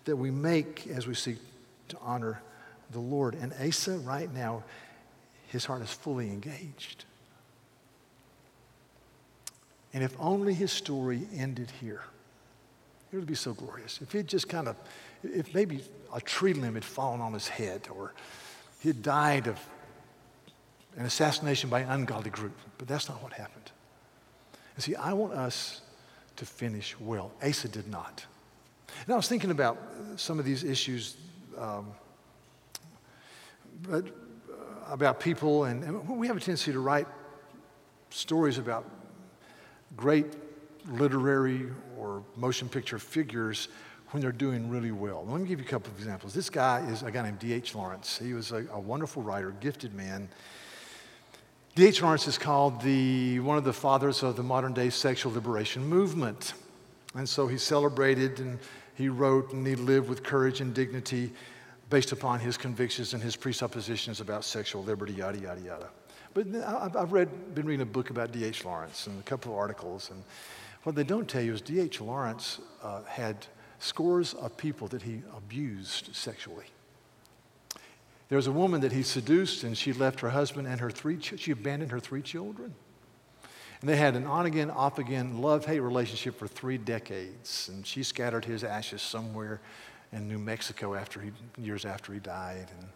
[0.05, 1.37] that we make as we seek
[1.89, 2.41] to honor
[2.91, 3.35] the Lord.
[3.35, 4.63] And Asa, right now,
[5.47, 7.05] his heart is fully engaged.
[9.93, 12.03] And if only his story ended here,
[13.11, 13.99] it would be so glorious.
[14.01, 14.75] If he'd just kind of,
[15.23, 15.81] if maybe
[16.13, 18.13] a tree limb had fallen on his head or
[18.79, 19.59] he had died of
[20.97, 22.55] an assassination by an ungodly group.
[22.77, 23.71] But that's not what happened.
[24.75, 25.81] And see, I want us
[26.35, 27.31] to finish well.
[27.43, 28.25] Asa did not.
[29.05, 29.77] And I was thinking about
[30.15, 31.17] some of these issues,
[31.59, 31.91] um,
[33.87, 37.07] but uh, about people, and, and we have a tendency to write
[38.09, 38.89] stories about
[39.95, 40.25] great
[40.89, 41.67] literary
[41.97, 43.67] or motion picture figures
[44.11, 45.25] when they're doing really well.
[45.27, 46.33] Let me give you a couple of examples.
[46.33, 47.75] This guy is a guy named D.H.
[47.75, 48.17] Lawrence.
[48.17, 50.29] He was a, a wonderful writer, gifted man.
[51.75, 52.01] D.H.
[52.01, 56.53] Lawrence is called the, one of the fathers of the modern day sexual liberation movement.
[57.13, 58.59] And so he celebrated and
[58.99, 61.31] he wrote and he lived with courage and dignity
[61.89, 65.89] based upon his convictions and his presuppositions about sexual liberty, yada, yada, yada.
[66.33, 66.47] But
[66.97, 68.65] I've read, been reading a book about D.H.
[68.65, 70.11] Lawrence and a couple of articles.
[70.11, 70.21] And
[70.83, 72.01] what they don't tell you is D.H.
[72.01, 73.47] Lawrence uh, had
[73.79, 76.65] scores of people that he abused sexually.
[78.27, 81.21] There was a woman that he seduced, and she left her husband and her three,
[81.21, 82.75] she abandoned her three children.
[83.81, 87.69] And they had an on again, off again, love hate relationship for three decades.
[87.71, 89.61] And she scattered his ashes somewhere
[90.11, 92.67] in New Mexico after he, years after he died.
[92.77, 92.87] And,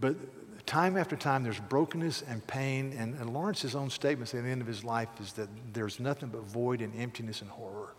[0.00, 0.16] but
[0.64, 2.94] time after time, there's brokenness and pain.
[2.96, 6.30] And, and Lawrence's own statements at the end of his life is that there's nothing
[6.30, 7.94] but void and emptiness and horror.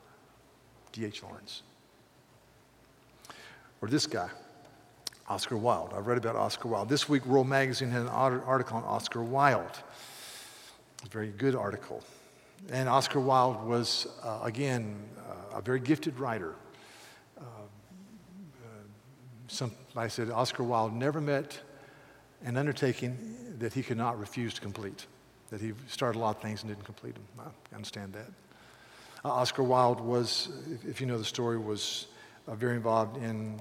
[0.93, 1.23] D.H.
[1.23, 1.63] Lawrence.
[3.81, 4.29] or this guy,
[5.27, 5.93] Oscar Wilde.
[5.95, 6.87] I've read about Oscar Wilde.
[6.87, 9.77] This week, World Magazine had an article on Oscar Wilde.
[11.11, 12.01] Very good article.
[12.71, 16.55] And Oscar Wilde was, uh, again, uh, a very gifted writer.
[17.37, 18.67] Uh, uh,
[19.47, 21.59] somebody said Oscar Wilde never met
[22.45, 25.05] an undertaking that he could not refuse to complete,
[25.49, 27.25] that he started a lot of things and didn't complete them.
[27.39, 28.27] I understand that.
[29.25, 30.49] Uh, Oscar Wilde was,
[30.87, 32.07] if you know the story, was
[32.47, 33.59] uh, very involved in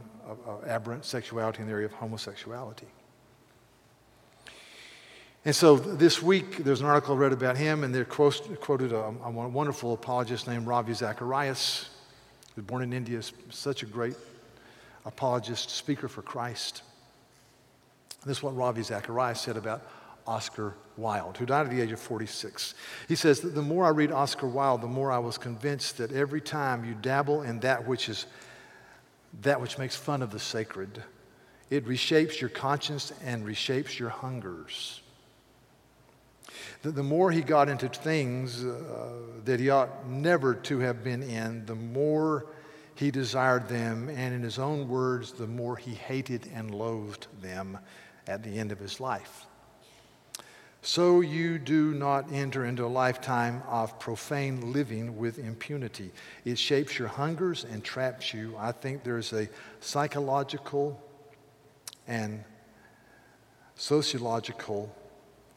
[0.67, 2.87] aberrant sexuality in the area of homosexuality.
[5.45, 9.13] And so this week, there's an article I read about him, and they quoted a,
[9.25, 11.89] a wonderful apologist named Ravi Zacharias,
[12.55, 14.15] who was born in India, such a great
[15.05, 16.83] apologist, speaker for Christ.
[18.25, 19.83] This is what Ravi Zacharias said about
[20.29, 22.75] Oscar Wilde, who died at the age of 46.
[23.09, 26.13] He says that the more I read Oscar Wilde, the more I was convinced that
[26.13, 28.27] every time you dabble in that which is
[29.41, 31.03] that which makes fun of the sacred,
[31.71, 35.02] it reshapes your conscience and reshapes your hungers.
[36.83, 39.13] The, the more he got into things uh,
[39.45, 42.47] that he ought never to have been in, the more
[42.95, 47.79] he desired them, and in his own words, the more he hated and loathed them
[48.27, 49.47] at the end of his life.
[50.85, 56.11] So you do not enter into a lifetime of profane living with impunity.
[56.45, 58.57] It shapes your hungers and traps you.
[58.59, 59.49] I think there's a
[59.81, 61.01] psychological
[62.09, 62.43] and
[63.77, 64.93] sociological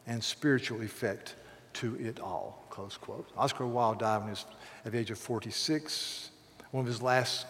[0.07, 1.35] and spiritual effect
[1.73, 2.65] to it all.
[2.69, 3.29] Close quote.
[3.37, 4.45] Oscar Wilde died when he was
[4.85, 6.31] at the age of 46.
[6.71, 7.45] One of his last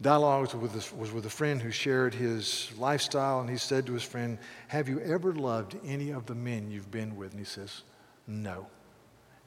[0.00, 3.86] dialogues was with, a, was with a friend who shared his lifestyle, and he said
[3.86, 7.32] to his friend, Have you ever loved any of the men you've been with?
[7.32, 7.82] And he says,
[8.26, 8.66] No.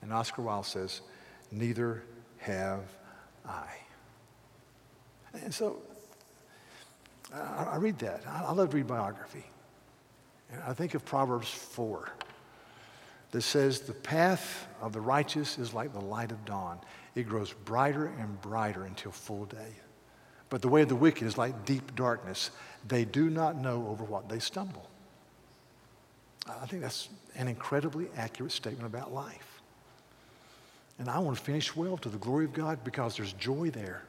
[0.02, 1.02] And Oscar Wilde says,
[1.52, 2.04] Neither
[2.38, 2.82] have
[3.46, 3.68] I.
[5.34, 5.82] And so
[7.34, 8.24] I, I read that.
[8.28, 9.46] I, I love to read biography.
[10.52, 12.10] And I think of Proverbs 4
[13.32, 16.80] that says, The path of the righteous is like the light of dawn.
[17.16, 19.76] It grows brighter and brighter until full day.
[20.50, 22.52] But the way of the wicked is like deep darkness.
[22.88, 24.90] They do not know over what they stumble.
[26.48, 29.62] I think that's an incredibly accurate statement about life.
[31.00, 34.04] And I want to finish well to the glory of God because there's joy there.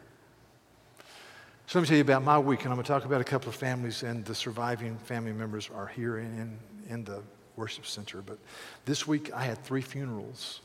[1.73, 3.25] So let me tell you about my week, and I'm going to talk about a
[3.25, 6.59] couple of families, and the surviving family members are here in,
[6.91, 7.23] in the
[7.57, 8.21] worship center.
[8.21, 8.37] But
[8.85, 10.61] this week I had three funerals.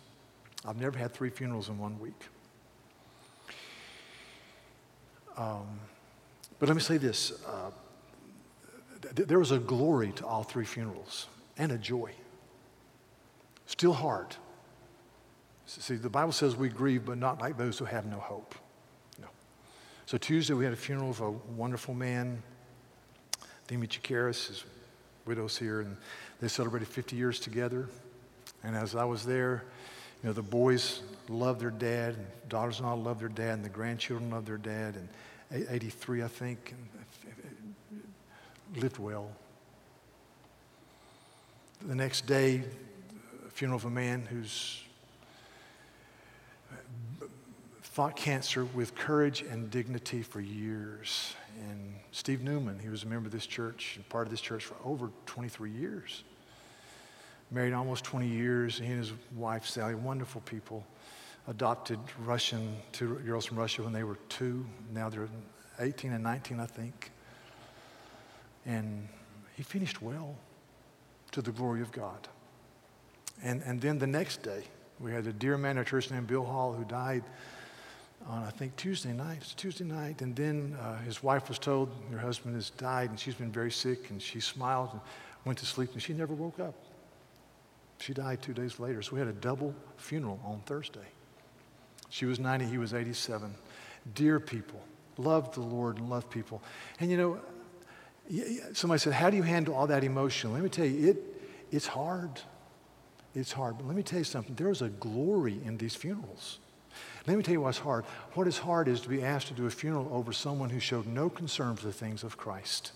[0.65, 2.21] I've never had three funerals in one week.
[5.37, 5.79] Um,
[6.59, 7.71] but let me say this uh,
[9.15, 12.11] th- there was a glory to all three funerals and a joy.
[13.65, 14.35] Still hard.
[15.67, 18.55] See, the Bible says we grieve, but not like those who have no hope.
[20.07, 22.41] So Tuesday we had a funeral of a wonderful man,
[23.67, 24.63] Demi Chikaris, his
[25.25, 25.97] widow's here, and
[26.39, 27.89] they celebrated 50 years together.
[28.63, 29.65] And as I was there,
[30.23, 34.31] you know, the boys love their dad, and daughters-in-law love their dad, and the grandchildren
[34.31, 34.95] love their dad.
[34.95, 36.73] And 83, I think,
[38.77, 39.29] lived well.
[41.85, 42.63] The next day,
[43.49, 44.83] funeral of a man who's
[47.97, 51.33] fought cancer with courage and dignity for years.
[51.67, 54.65] And Steve Newman, he was a member of this church and part of this church
[54.65, 56.23] for over 23 years.
[57.49, 58.77] Married almost 20 years.
[58.77, 60.85] He and his wife, Sally, wonderful people
[61.47, 64.63] adopted Russian, two girls from Russia when they were two.
[64.93, 65.27] Now they're
[65.79, 67.09] 18 and 19, I think.
[68.67, 69.07] And
[69.55, 70.35] he finished well
[71.31, 72.27] to the glory of God.
[73.41, 74.65] And, and then the next day,
[74.99, 77.23] we had a dear man at church named Bill Hall who died
[78.27, 79.37] on, I think, Tuesday night.
[79.41, 80.21] It's Tuesday night.
[80.21, 83.71] And then uh, his wife was told her husband has died and she's been very
[83.71, 84.09] sick.
[84.09, 85.01] And she smiled and
[85.45, 86.75] went to sleep and she never woke up.
[87.99, 89.01] She died two days later.
[89.01, 91.07] So we had a double funeral on Thursday.
[92.09, 93.53] She was 90, he was 87.
[94.13, 94.81] Dear people,
[95.17, 96.61] loved the Lord and loved people.
[96.99, 97.39] And you know,
[98.73, 100.53] somebody said, How do you handle all that emotion?
[100.53, 101.17] Let me tell you, it,
[101.71, 102.41] it's hard.
[103.35, 103.77] It's hard.
[103.77, 106.59] But let me tell you something there's a glory in these funerals.
[107.27, 108.05] Let me tell you what's hard.
[108.33, 111.05] What is hard is to be asked to do a funeral over someone who showed
[111.07, 112.93] no concern for the things of Christ.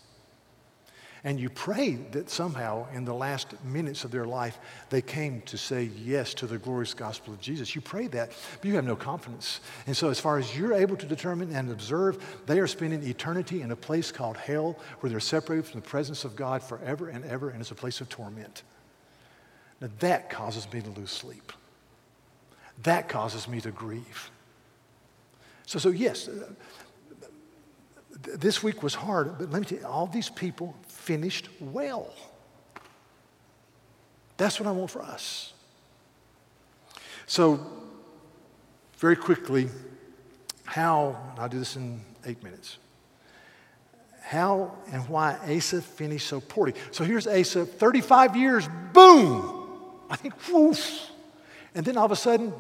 [1.24, 4.58] And you pray that somehow in the last minutes of their life
[4.90, 7.76] they came to say yes to the glorious gospel of Jesus.
[7.76, 9.60] You pray that, but you have no confidence.
[9.86, 13.62] And so, as far as you're able to determine and observe, they are spending eternity
[13.62, 17.24] in a place called hell where they're separated from the presence of God forever and
[17.26, 18.64] ever, and it's a place of torment.
[19.80, 21.54] Now, that causes me to lose sleep.
[22.84, 24.32] That causes me to grieve.
[25.66, 26.48] So, so yes, uh,
[28.38, 32.14] this week was hard, but let me tell you, all these people finished well.
[34.38, 35.54] That's what I want for us.
[37.28, 37.60] So,
[38.98, 39.70] very quickly,
[40.66, 42.78] how, I'll do this in eight minutes,
[44.22, 46.74] how and why Asa finished so poorly.
[46.92, 49.60] So here's Asa, 35 years, boom!
[50.10, 51.04] I think, whoosh.
[51.74, 52.54] And then all of a sudden,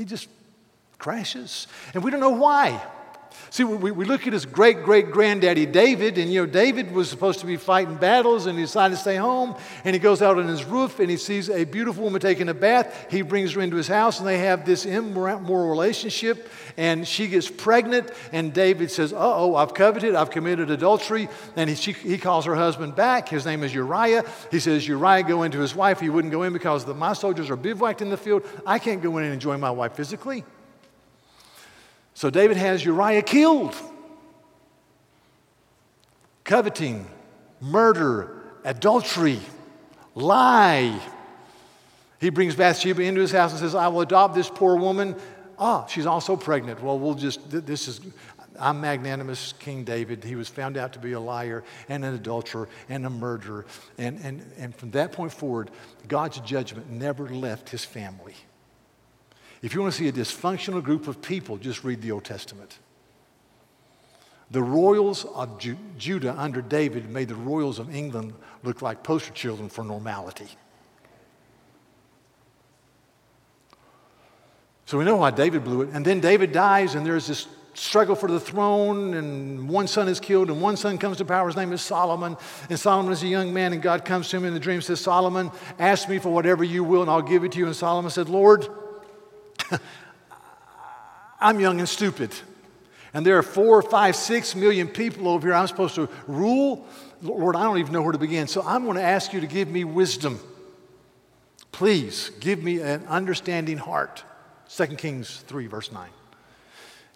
[0.00, 0.28] he just
[0.96, 1.66] crashes.
[1.92, 2.82] And we don't know why.
[3.48, 7.08] See, we, we look at his great great granddaddy David, and you know, David was
[7.08, 9.56] supposed to be fighting battles, and he decided to stay home.
[9.84, 12.54] And he goes out on his roof and he sees a beautiful woman taking a
[12.54, 13.06] bath.
[13.10, 16.48] He brings her into his house, and they have this immoral relationship.
[16.76, 21.28] And she gets pregnant, and David says, Uh oh, I've coveted, I've committed adultery.
[21.56, 23.28] And he, she, he calls her husband back.
[23.28, 24.24] His name is Uriah.
[24.50, 26.00] He says, Uriah, go into his wife.
[26.00, 28.44] He wouldn't go in because the, my soldiers are bivouacked in the field.
[28.66, 30.44] I can't go in and enjoy my wife physically.
[32.20, 33.74] So David has Uriah killed.
[36.44, 37.06] Coveting,
[37.62, 39.40] murder, adultery,
[40.14, 41.00] lie.
[42.20, 45.16] He brings Bathsheba into his house and says, I will adopt this poor woman.
[45.58, 46.82] Ah, she's also pregnant.
[46.82, 48.02] Well, we'll just, this is,
[48.58, 50.22] I'm magnanimous King David.
[50.22, 53.64] He was found out to be a liar and an adulterer and a murderer.
[53.96, 55.70] And, and, and from that point forward,
[56.06, 58.34] God's judgment never left his family.
[59.62, 62.78] If you want to see a dysfunctional group of people, just read the Old Testament.
[64.50, 68.32] The royals of Ju- Judah under David made the royals of England
[68.62, 70.48] look like poster children for normality.
[74.86, 75.90] So we know why David blew it.
[75.92, 80.18] And then David dies, and there's this struggle for the throne, and one son is
[80.18, 81.46] killed, and one son comes to power.
[81.46, 82.36] His name is Solomon.
[82.68, 84.84] And Solomon is a young man, and God comes to him in the dream and
[84.84, 87.66] says, Solomon, ask me for whatever you will, and I'll give it to you.
[87.66, 88.66] And Solomon said, Lord,
[91.40, 92.34] I'm young and stupid.
[93.12, 96.86] And there are four, five, six million people over here I'm supposed to rule.
[97.22, 98.46] Lord, I don't even know where to begin.
[98.46, 100.38] So I'm going to ask you to give me wisdom.
[101.72, 104.24] Please give me an understanding heart.
[104.74, 106.08] 2 Kings 3, verse 9.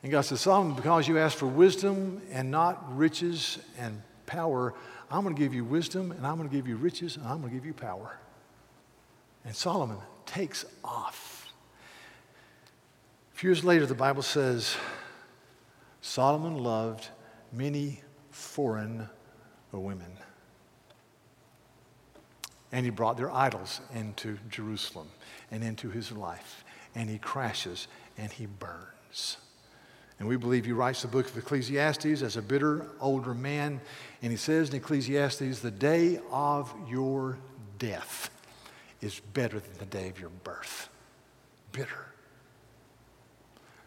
[0.03, 4.75] And God says, Solomon, because you asked for wisdom and not riches and power,
[5.11, 7.41] I'm going to give you wisdom and I'm going to give you riches and I'm
[7.41, 8.19] going to give you power.
[9.45, 11.34] And Solomon takes off.
[13.35, 14.76] A few years later, the Bible says
[16.01, 17.09] Solomon loved
[17.53, 19.09] many foreign
[19.72, 20.12] women.
[22.70, 25.09] And he brought their idols into Jerusalem
[25.51, 26.64] and into his life.
[26.95, 29.39] And he crashes and he burns.
[30.20, 33.80] And we believe he writes the book of Ecclesiastes as a bitter older man.
[34.22, 37.39] And he says in Ecclesiastes, the day of your
[37.80, 38.30] death
[39.01, 40.89] is better than the day of your birth.
[41.72, 42.14] Bitter.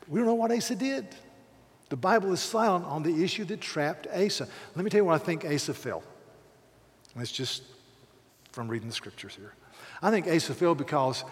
[0.08, 1.08] We don't know what Asa did.
[1.90, 4.48] The Bible is silent on the issue that trapped Asa.
[4.76, 6.04] Let me tell you where I think Asa fell.
[7.16, 7.64] It's just
[8.52, 9.54] from reading the scriptures here.
[10.02, 11.24] I think Asa fell because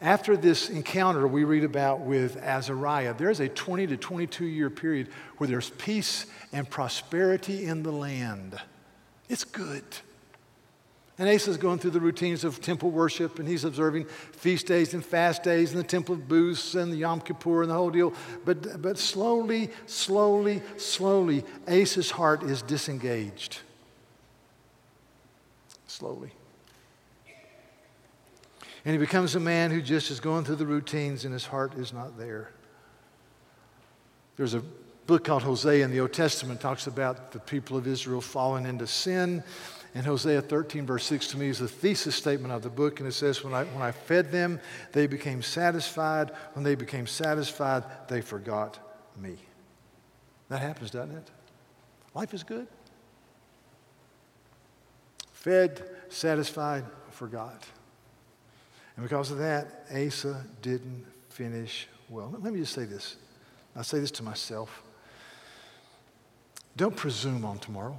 [0.00, 5.08] after this encounter we read about with Azariah, there's a 20 to 22 year period
[5.38, 8.58] where there's peace and prosperity in the land.
[9.28, 9.84] It's good.
[11.20, 15.04] And Asa's going through the routines of temple worship, and he's observing feast days and
[15.04, 18.14] fast days, and the temple of booths, and the Yom Kippur, and the whole deal.
[18.46, 23.58] But, but slowly, slowly, slowly, Asa's heart is disengaged.
[25.86, 26.32] Slowly.
[28.86, 31.74] And he becomes a man who just is going through the routines, and his heart
[31.74, 32.50] is not there.
[34.38, 34.62] There's a
[35.06, 38.86] book called Hosea in the Old Testament talks about the people of Israel falling into
[38.86, 39.44] sin
[39.94, 43.00] and Hosea 13, verse 6 to me is the thesis statement of the book.
[43.00, 44.60] And it says, when I, when I fed them,
[44.92, 46.30] they became satisfied.
[46.52, 48.78] When they became satisfied, they forgot
[49.16, 49.36] me.
[50.48, 51.30] That happens, doesn't it?
[52.14, 52.68] Life is good.
[55.32, 57.64] Fed, satisfied, forgot.
[58.96, 62.32] And because of that, Asa didn't finish well.
[62.40, 63.16] Let me just say this.
[63.74, 64.82] I say this to myself.
[66.76, 67.98] Don't presume on tomorrow.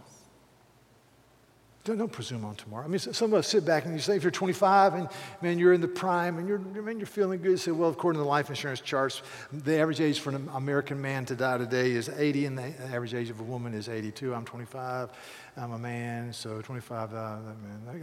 [1.83, 2.85] Don't, don't, presume on tomorrow.
[2.85, 5.09] I mean, some of us sit back and you say, if you're 25 and
[5.41, 8.19] man, you're in the prime and you're, man, you're feeling good, you say, well, according
[8.19, 11.91] to the life insurance charts, the average age for an American man to die today
[11.91, 14.31] is 80, and the average age of a woman is 82.
[14.31, 15.09] I'm 25.
[15.57, 17.13] I'm a man, so 25.
[17.15, 17.37] Uh,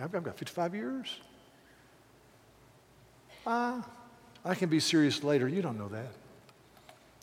[0.02, 1.20] I've got 55 years.
[3.46, 3.80] Uh,
[4.44, 5.46] I can be serious later.
[5.46, 6.12] You don't know that.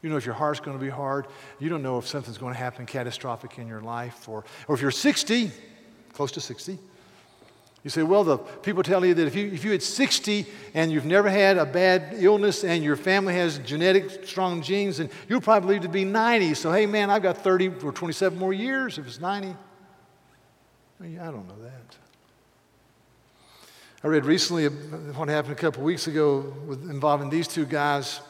[0.02, 1.28] You know if your heart's going to be hard.
[1.60, 4.30] You don't know if something's going to happen catastrophic in your life.
[4.30, 5.52] Or, or if you're 60,
[6.16, 6.80] close to 60,
[7.84, 10.92] You say, well, the people tell you that if you, if you had 60 and
[10.92, 15.42] you've never had a bad illness and your family has genetic strong genes, then you'll
[15.42, 16.56] probably live to be 90.
[16.56, 19.50] So, hey, man, I've got 30 or 27 more years if it's 90.
[19.50, 21.98] I, mean, I don't know that.
[24.04, 28.22] I read recently what happened a couple weeks ago with, involving these two guys.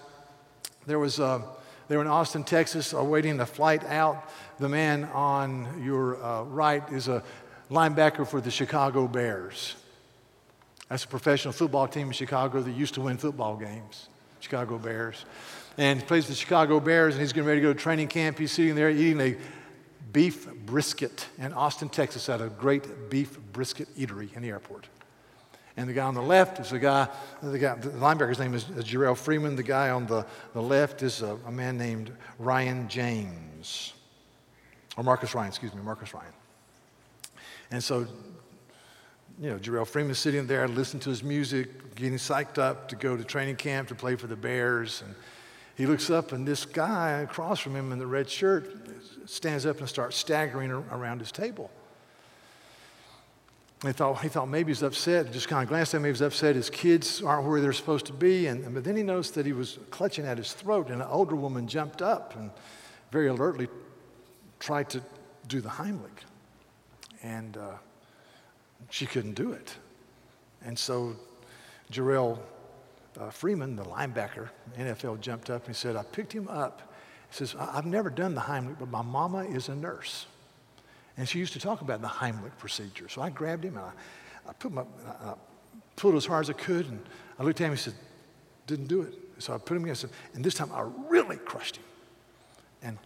[0.87, 1.41] There was, uh,
[1.87, 4.29] they were in Austin, Texas, awaiting a flight out.
[4.57, 7.21] The man on your uh, right is a
[7.69, 9.75] linebacker for the Chicago Bears.
[10.89, 14.07] That's a professional football team in Chicago that used to win football games,
[14.39, 15.25] Chicago Bears.
[15.77, 18.37] And he plays the Chicago Bears, and he's getting ready to go to training camp.
[18.37, 19.35] He's sitting there eating a
[20.13, 24.87] beef brisket in Austin, Texas, at a great beef brisket eatery in the airport.
[25.75, 27.09] And the guy on the left is the guy,
[27.43, 29.57] the, guy, the linebacker's name is Jerrell Freeman.
[29.57, 33.93] The guy on the, the left is a, a man named Ryan James,
[34.95, 36.31] or Marcus Ryan, excuse me, Marcus Ryan.
[37.71, 38.07] And so,
[39.39, 43.17] you know, Jerrell Freeman's sitting there listening to his music, getting psyched up to go
[43.17, 45.01] to training camp to play for the Bears.
[45.05, 45.15] And
[45.75, 48.69] he looks up, and this guy across from him in the red shirt
[49.27, 51.69] stands up and starts staggering around his table.
[53.81, 56.21] He thought, he thought maybe he's upset, just kind of glanced at me, he was
[56.21, 58.47] upset his kids aren't where they're supposed to be.
[58.47, 61.35] And, but then he noticed that he was clutching at his throat, and an older
[61.35, 62.51] woman jumped up and
[63.11, 63.67] very alertly
[64.59, 65.01] tried to
[65.47, 66.23] do the Heimlich
[67.25, 67.71] and uh,
[68.89, 69.75] she couldn't do it.
[70.63, 71.15] And so
[71.91, 72.39] Jerrell
[73.19, 76.93] uh, Freeman, the linebacker, NFL, jumped up and he said, I picked him up.
[77.29, 80.27] He says, I've never done the Heimlich, but my mama is a nurse.
[81.17, 83.09] And she used to talk about the Heimlich procedure.
[83.09, 85.33] So I grabbed him and I, I put my, I
[85.95, 86.87] pulled as hard as I could.
[86.87, 86.99] And
[87.39, 87.95] I looked at him and he said,
[88.67, 89.13] didn't do it.
[89.37, 89.95] So I put him in,
[90.33, 91.83] and this time I really crushed him.
[92.81, 92.97] And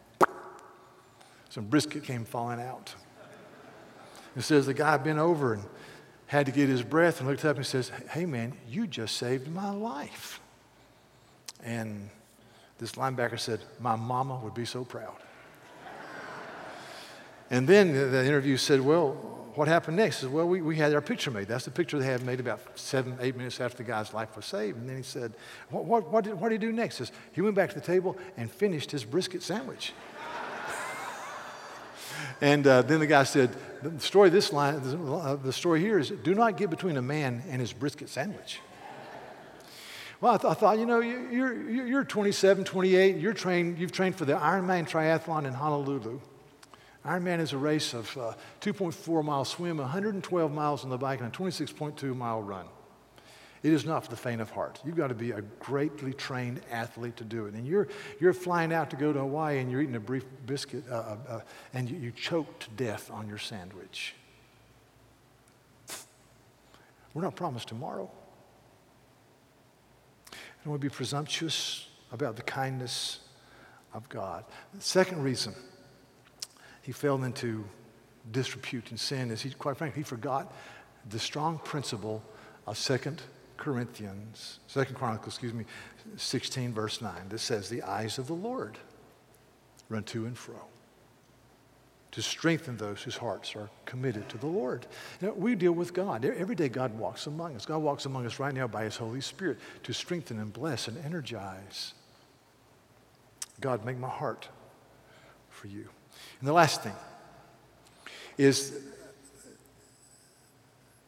[1.50, 2.94] some brisket came falling out.
[4.40, 5.66] It says the guy bent over and
[6.28, 9.50] had to get his breath and looked up and says, Hey, man, you just saved
[9.50, 10.40] my life.
[11.62, 12.10] And
[12.78, 15.18] this linebacker said, My mama would be so proud.
[17.50, 19.12] and then the interview said, Well,
[19.56, 20.20] what happened next?
[20.20, 21.50] He said, Well, we, we had our picture made.
[21.50, 24.46] That's the picture they had made about seven, eight minutes after the guy's life was
[24.46, 24.78] saved.
[24.78, 25.34] And then he said,
[25.70, 26.98] What, what, what, did, what did he do next?
[26.98, 29.92] He, says, he went back to the table and finished his brisket sandwich.
[32.42, 34.82] And uh, then the guy said, the story this line,
[35.44, 38.60] the story here is do not get between a man and his brisket sandwich.
[40.22, 44.16] Well, I, th- I thought, you know, you're, you're 27, 28, you're trained, you've trained
[44.16, 46.20] for the Ironman triathlon in Honolulu.
[47.06, 51.34] Ironman is a race of uh, 2.4 mile swim, 112 miles on the bike, and
[51.34, 52.66] a 26.2 mile run.
[53.62, 54.80] It is not for the faint of heart.
[54.86, 57.54] You've got to be a greatly trained athlete to do it.
[57.56, 57.90] And you're,
[58.20, 61.18] you're flying out to go to Hawaii and you're eating a brief biscuit uh, uh,
[61.28, 61.42] uh,
[61.74, 64.16] and you, you choke to death on your sandwich.
[67.14, 68.10] We're not promised tomorrow.
[70.32, 73.20] I don't want to be presumptuous about the kindness
[73.94, 74.46] of God.
[74.74, 75.54] The second reason
[76.82, 77.66] he fell into
[78.32, 80.54] disrepute and sin is he, quite frankly, he forgot
[81.10, 82.24] the strong principle
[82.68, 83.22] of second
[83.60, 85.66] Corinthians, Second Chronicles, excuse me,
[86.16, 88.78] 16, verse 9, This says, The eyes of the Lord
[89.90, 90.56] run to and fro
[92.12, 94.88] to strengthen those whose hearts are committed to the Lord.
[95.22, 96.26] Now, we deal with God.
[96.26, 97.66] Every day, God walks among us.
[97.66, 100.98] God walks among us right now by His Holy Spirit to strengthen and bless and
[101.06, 101.94] energize.
[103.62, 104.50] God, make my heart
[105.50, 105.88] for you.
[106.40, 106.96] And the last thing
[108.38, 108.74] is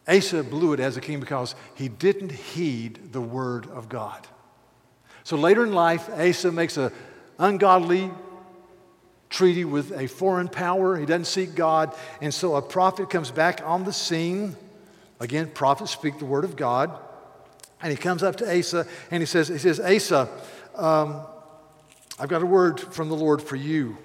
[0.08, 4.26] Asa blew it as a king because he didn't heed the word of God.
[5.24, 6.92] So later in life, Asa makes an
[7.38, 8.10] ungodly
[9.30, 10.96] treaty with a foreign power.
[10.96, 11.94] He doesn't seek God.
[12.20, 14.56] And so a prophet comes back on the scene.
[15.20, 16.98] Again, prophets speak the word of God.
[17.80, 20.28] And he comes up to Asa and he says, he says Asa,
[20.76, 21.22] um,
[22.18, 23.96] I've got a word from the Lord for you.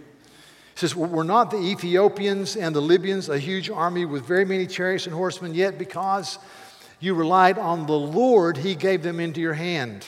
[0.77, 5.07] Says, Were not the Ethiopians and the Libyans a huge army with very many chariots
[5.07, 5.55] and horsemen?
[5.55, 6.37] Yet because
[6.99, 10.05] you relied on the Lord, he gave them into your hand.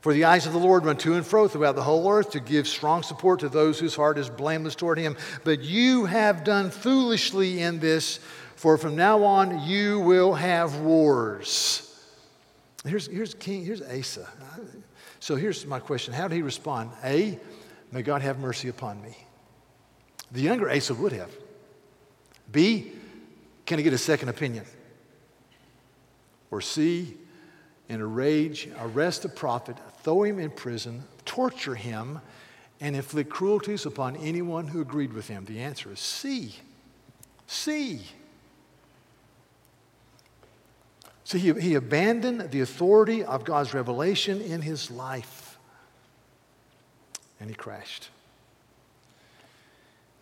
[0.00, 2.40] For the eyes of the Lord run to and fro throughout the whole earth to
[2.40, 5.18] give strong support to those whose heart is blameless toward him.
[5.44, 8.20] But you have done foolishly in this,
[8.56, 11.84] for from now on you will have wars.
[12.86, 14.26] Here's, here's King, here's Asa.
[15.20, 16.90] So here's my question How did he respond?
[17.04, 17.38] A,
[17.90, 19.16] May God have mercy upon me.
[20.32, 21.30] The younger Asa would have.
[22.52, 22.92] B,
[23.66, 24.64] can I get a second opinion?
[26.50, 27.16] Or C,
[27.88, 32.20] in a rage, arrest the prophet, throw him in prison, torture him,
[32.80, 35.44] and inflict cruelties upon anyone who agreed with him?
[35.46, 36.54] The answer is C.
[37.46, 38.02] C.
[41.24, 45.47] See, he, he abandoned the authority of God's revelation in his life.
[47.40, 48.10] And he crashed.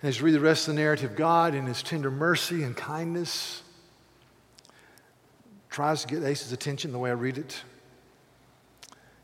[0.02, 2.76] And as you read the rest of the narrative, God, in his tender mercy and
[2.76, 3.62] kindness,
[5.70, 7.62] tries to get Asa's attention the way I read it.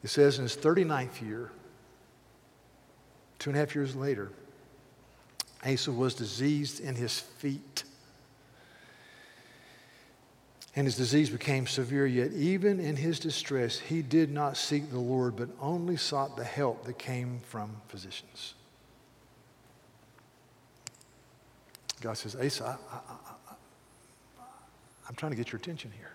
[0.03, 1.51] It says in his 39th year,
[3.38, 4.30] two and a half years later,
[5.64, 7.84] Asa was diseased in his feet
[10.75, 12.07] and his disease became severe.
[12.07, 16.45] Yet, even in his distress, he did not seek the Lord, but only sought the
[16.45, 18.55] help that came from physicians.
[22.01, 23.55] God says, Asa, I, I,
[25.09, 26.11] am trying to get your attention here.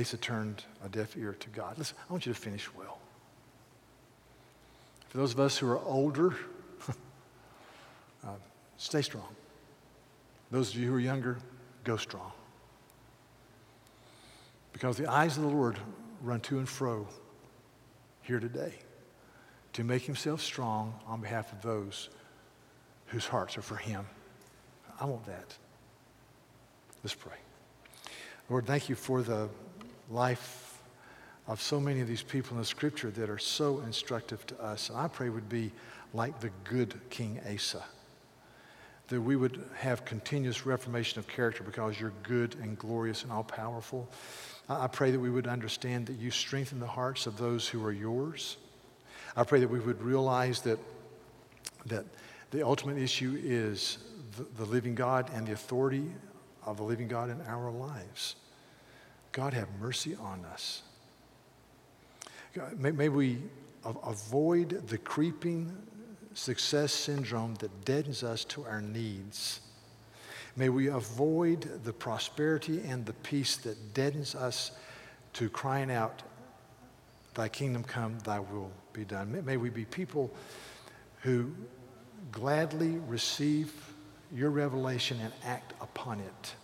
[0.00, 1.78] Asa turned a deaf ear to God.
[1.78, 2.98] Listen, I want you to finish well.
[5.08, 6.34] For those of us who are older,
[8.24, 8.34] uh,
[8.76, 9.28] stay strong.
[10.50, 11.38] Those of you who are younger,
[11.84, 12.32] go strong.
[14.72, 15.78] Because the eyes of the Lord
[16.22, 17.06] run to and fro
[18.22, 18.72] here today
[19.74, 22.08] to make himself strong on behalf of those
[23.06, 24.06] whose hearts are for him.
[25.00, 25.56] I want that.
[27.04, 27.36] Let's pray.
[28.48, 29.48] Lord, thank you for the
[30.10, 30.82] life
[31.46, 34.88] of so many of these people in the scripture that are so instructive to us.
[34.88, 35.72] And I pray would be
[36.12, 37.84] like the good King Asa
[39.08, 43.42] that we would have continuous reformation of character because you're good and glorious and all
[43.42, 44.08] powerful.
[44.68, 47.92] I pray that we would understand that you strengthen the hearts of those who are
[47.92, 48.58] yours.
[49.34, 50.78] I pray that we would realize that,
[51.86, 52.04] that
[52.50, 53.98] the ultimate issue is
[54.36, 56.04] the, the living God and the authority
[56.66, 58.36] of the living God in our lives.
[59.32, 60.82] God, have mercy on us.
[62.52, 63.38] God, may, may we
[63.84, 65.74] avoid the creeping
[66.34, 69.60] success syndrome that deadens us to our needs.
[70.56, 74.72] May we avoid the prosperity and the peace that deadens us
[75.34, 76.22] to crying out,
[77.34, 79.44] Thy kingdom come, Thy will be done.
[79.44, 80.34] May we be people
[81.22, 81.52] who
[82.32, 83.72] gladly receive
[84.34, 86.54] your revelation and act upon it.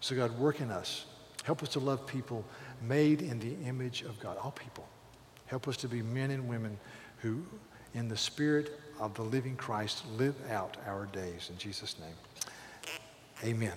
[0.00, 1.06] So, God, work in us.
[1.44, 2.44] Help us to love people
[2.80, 4.88] made in the image of God, all people.
[5.46, 6.78] Help us to be men and women
[7.18, 7.44] who
[7.94, 11.48] in the spirit of the living Christ, live out our days.
[11.50, 12.14] In Jesus' name,
[13.44, 13.76] amen.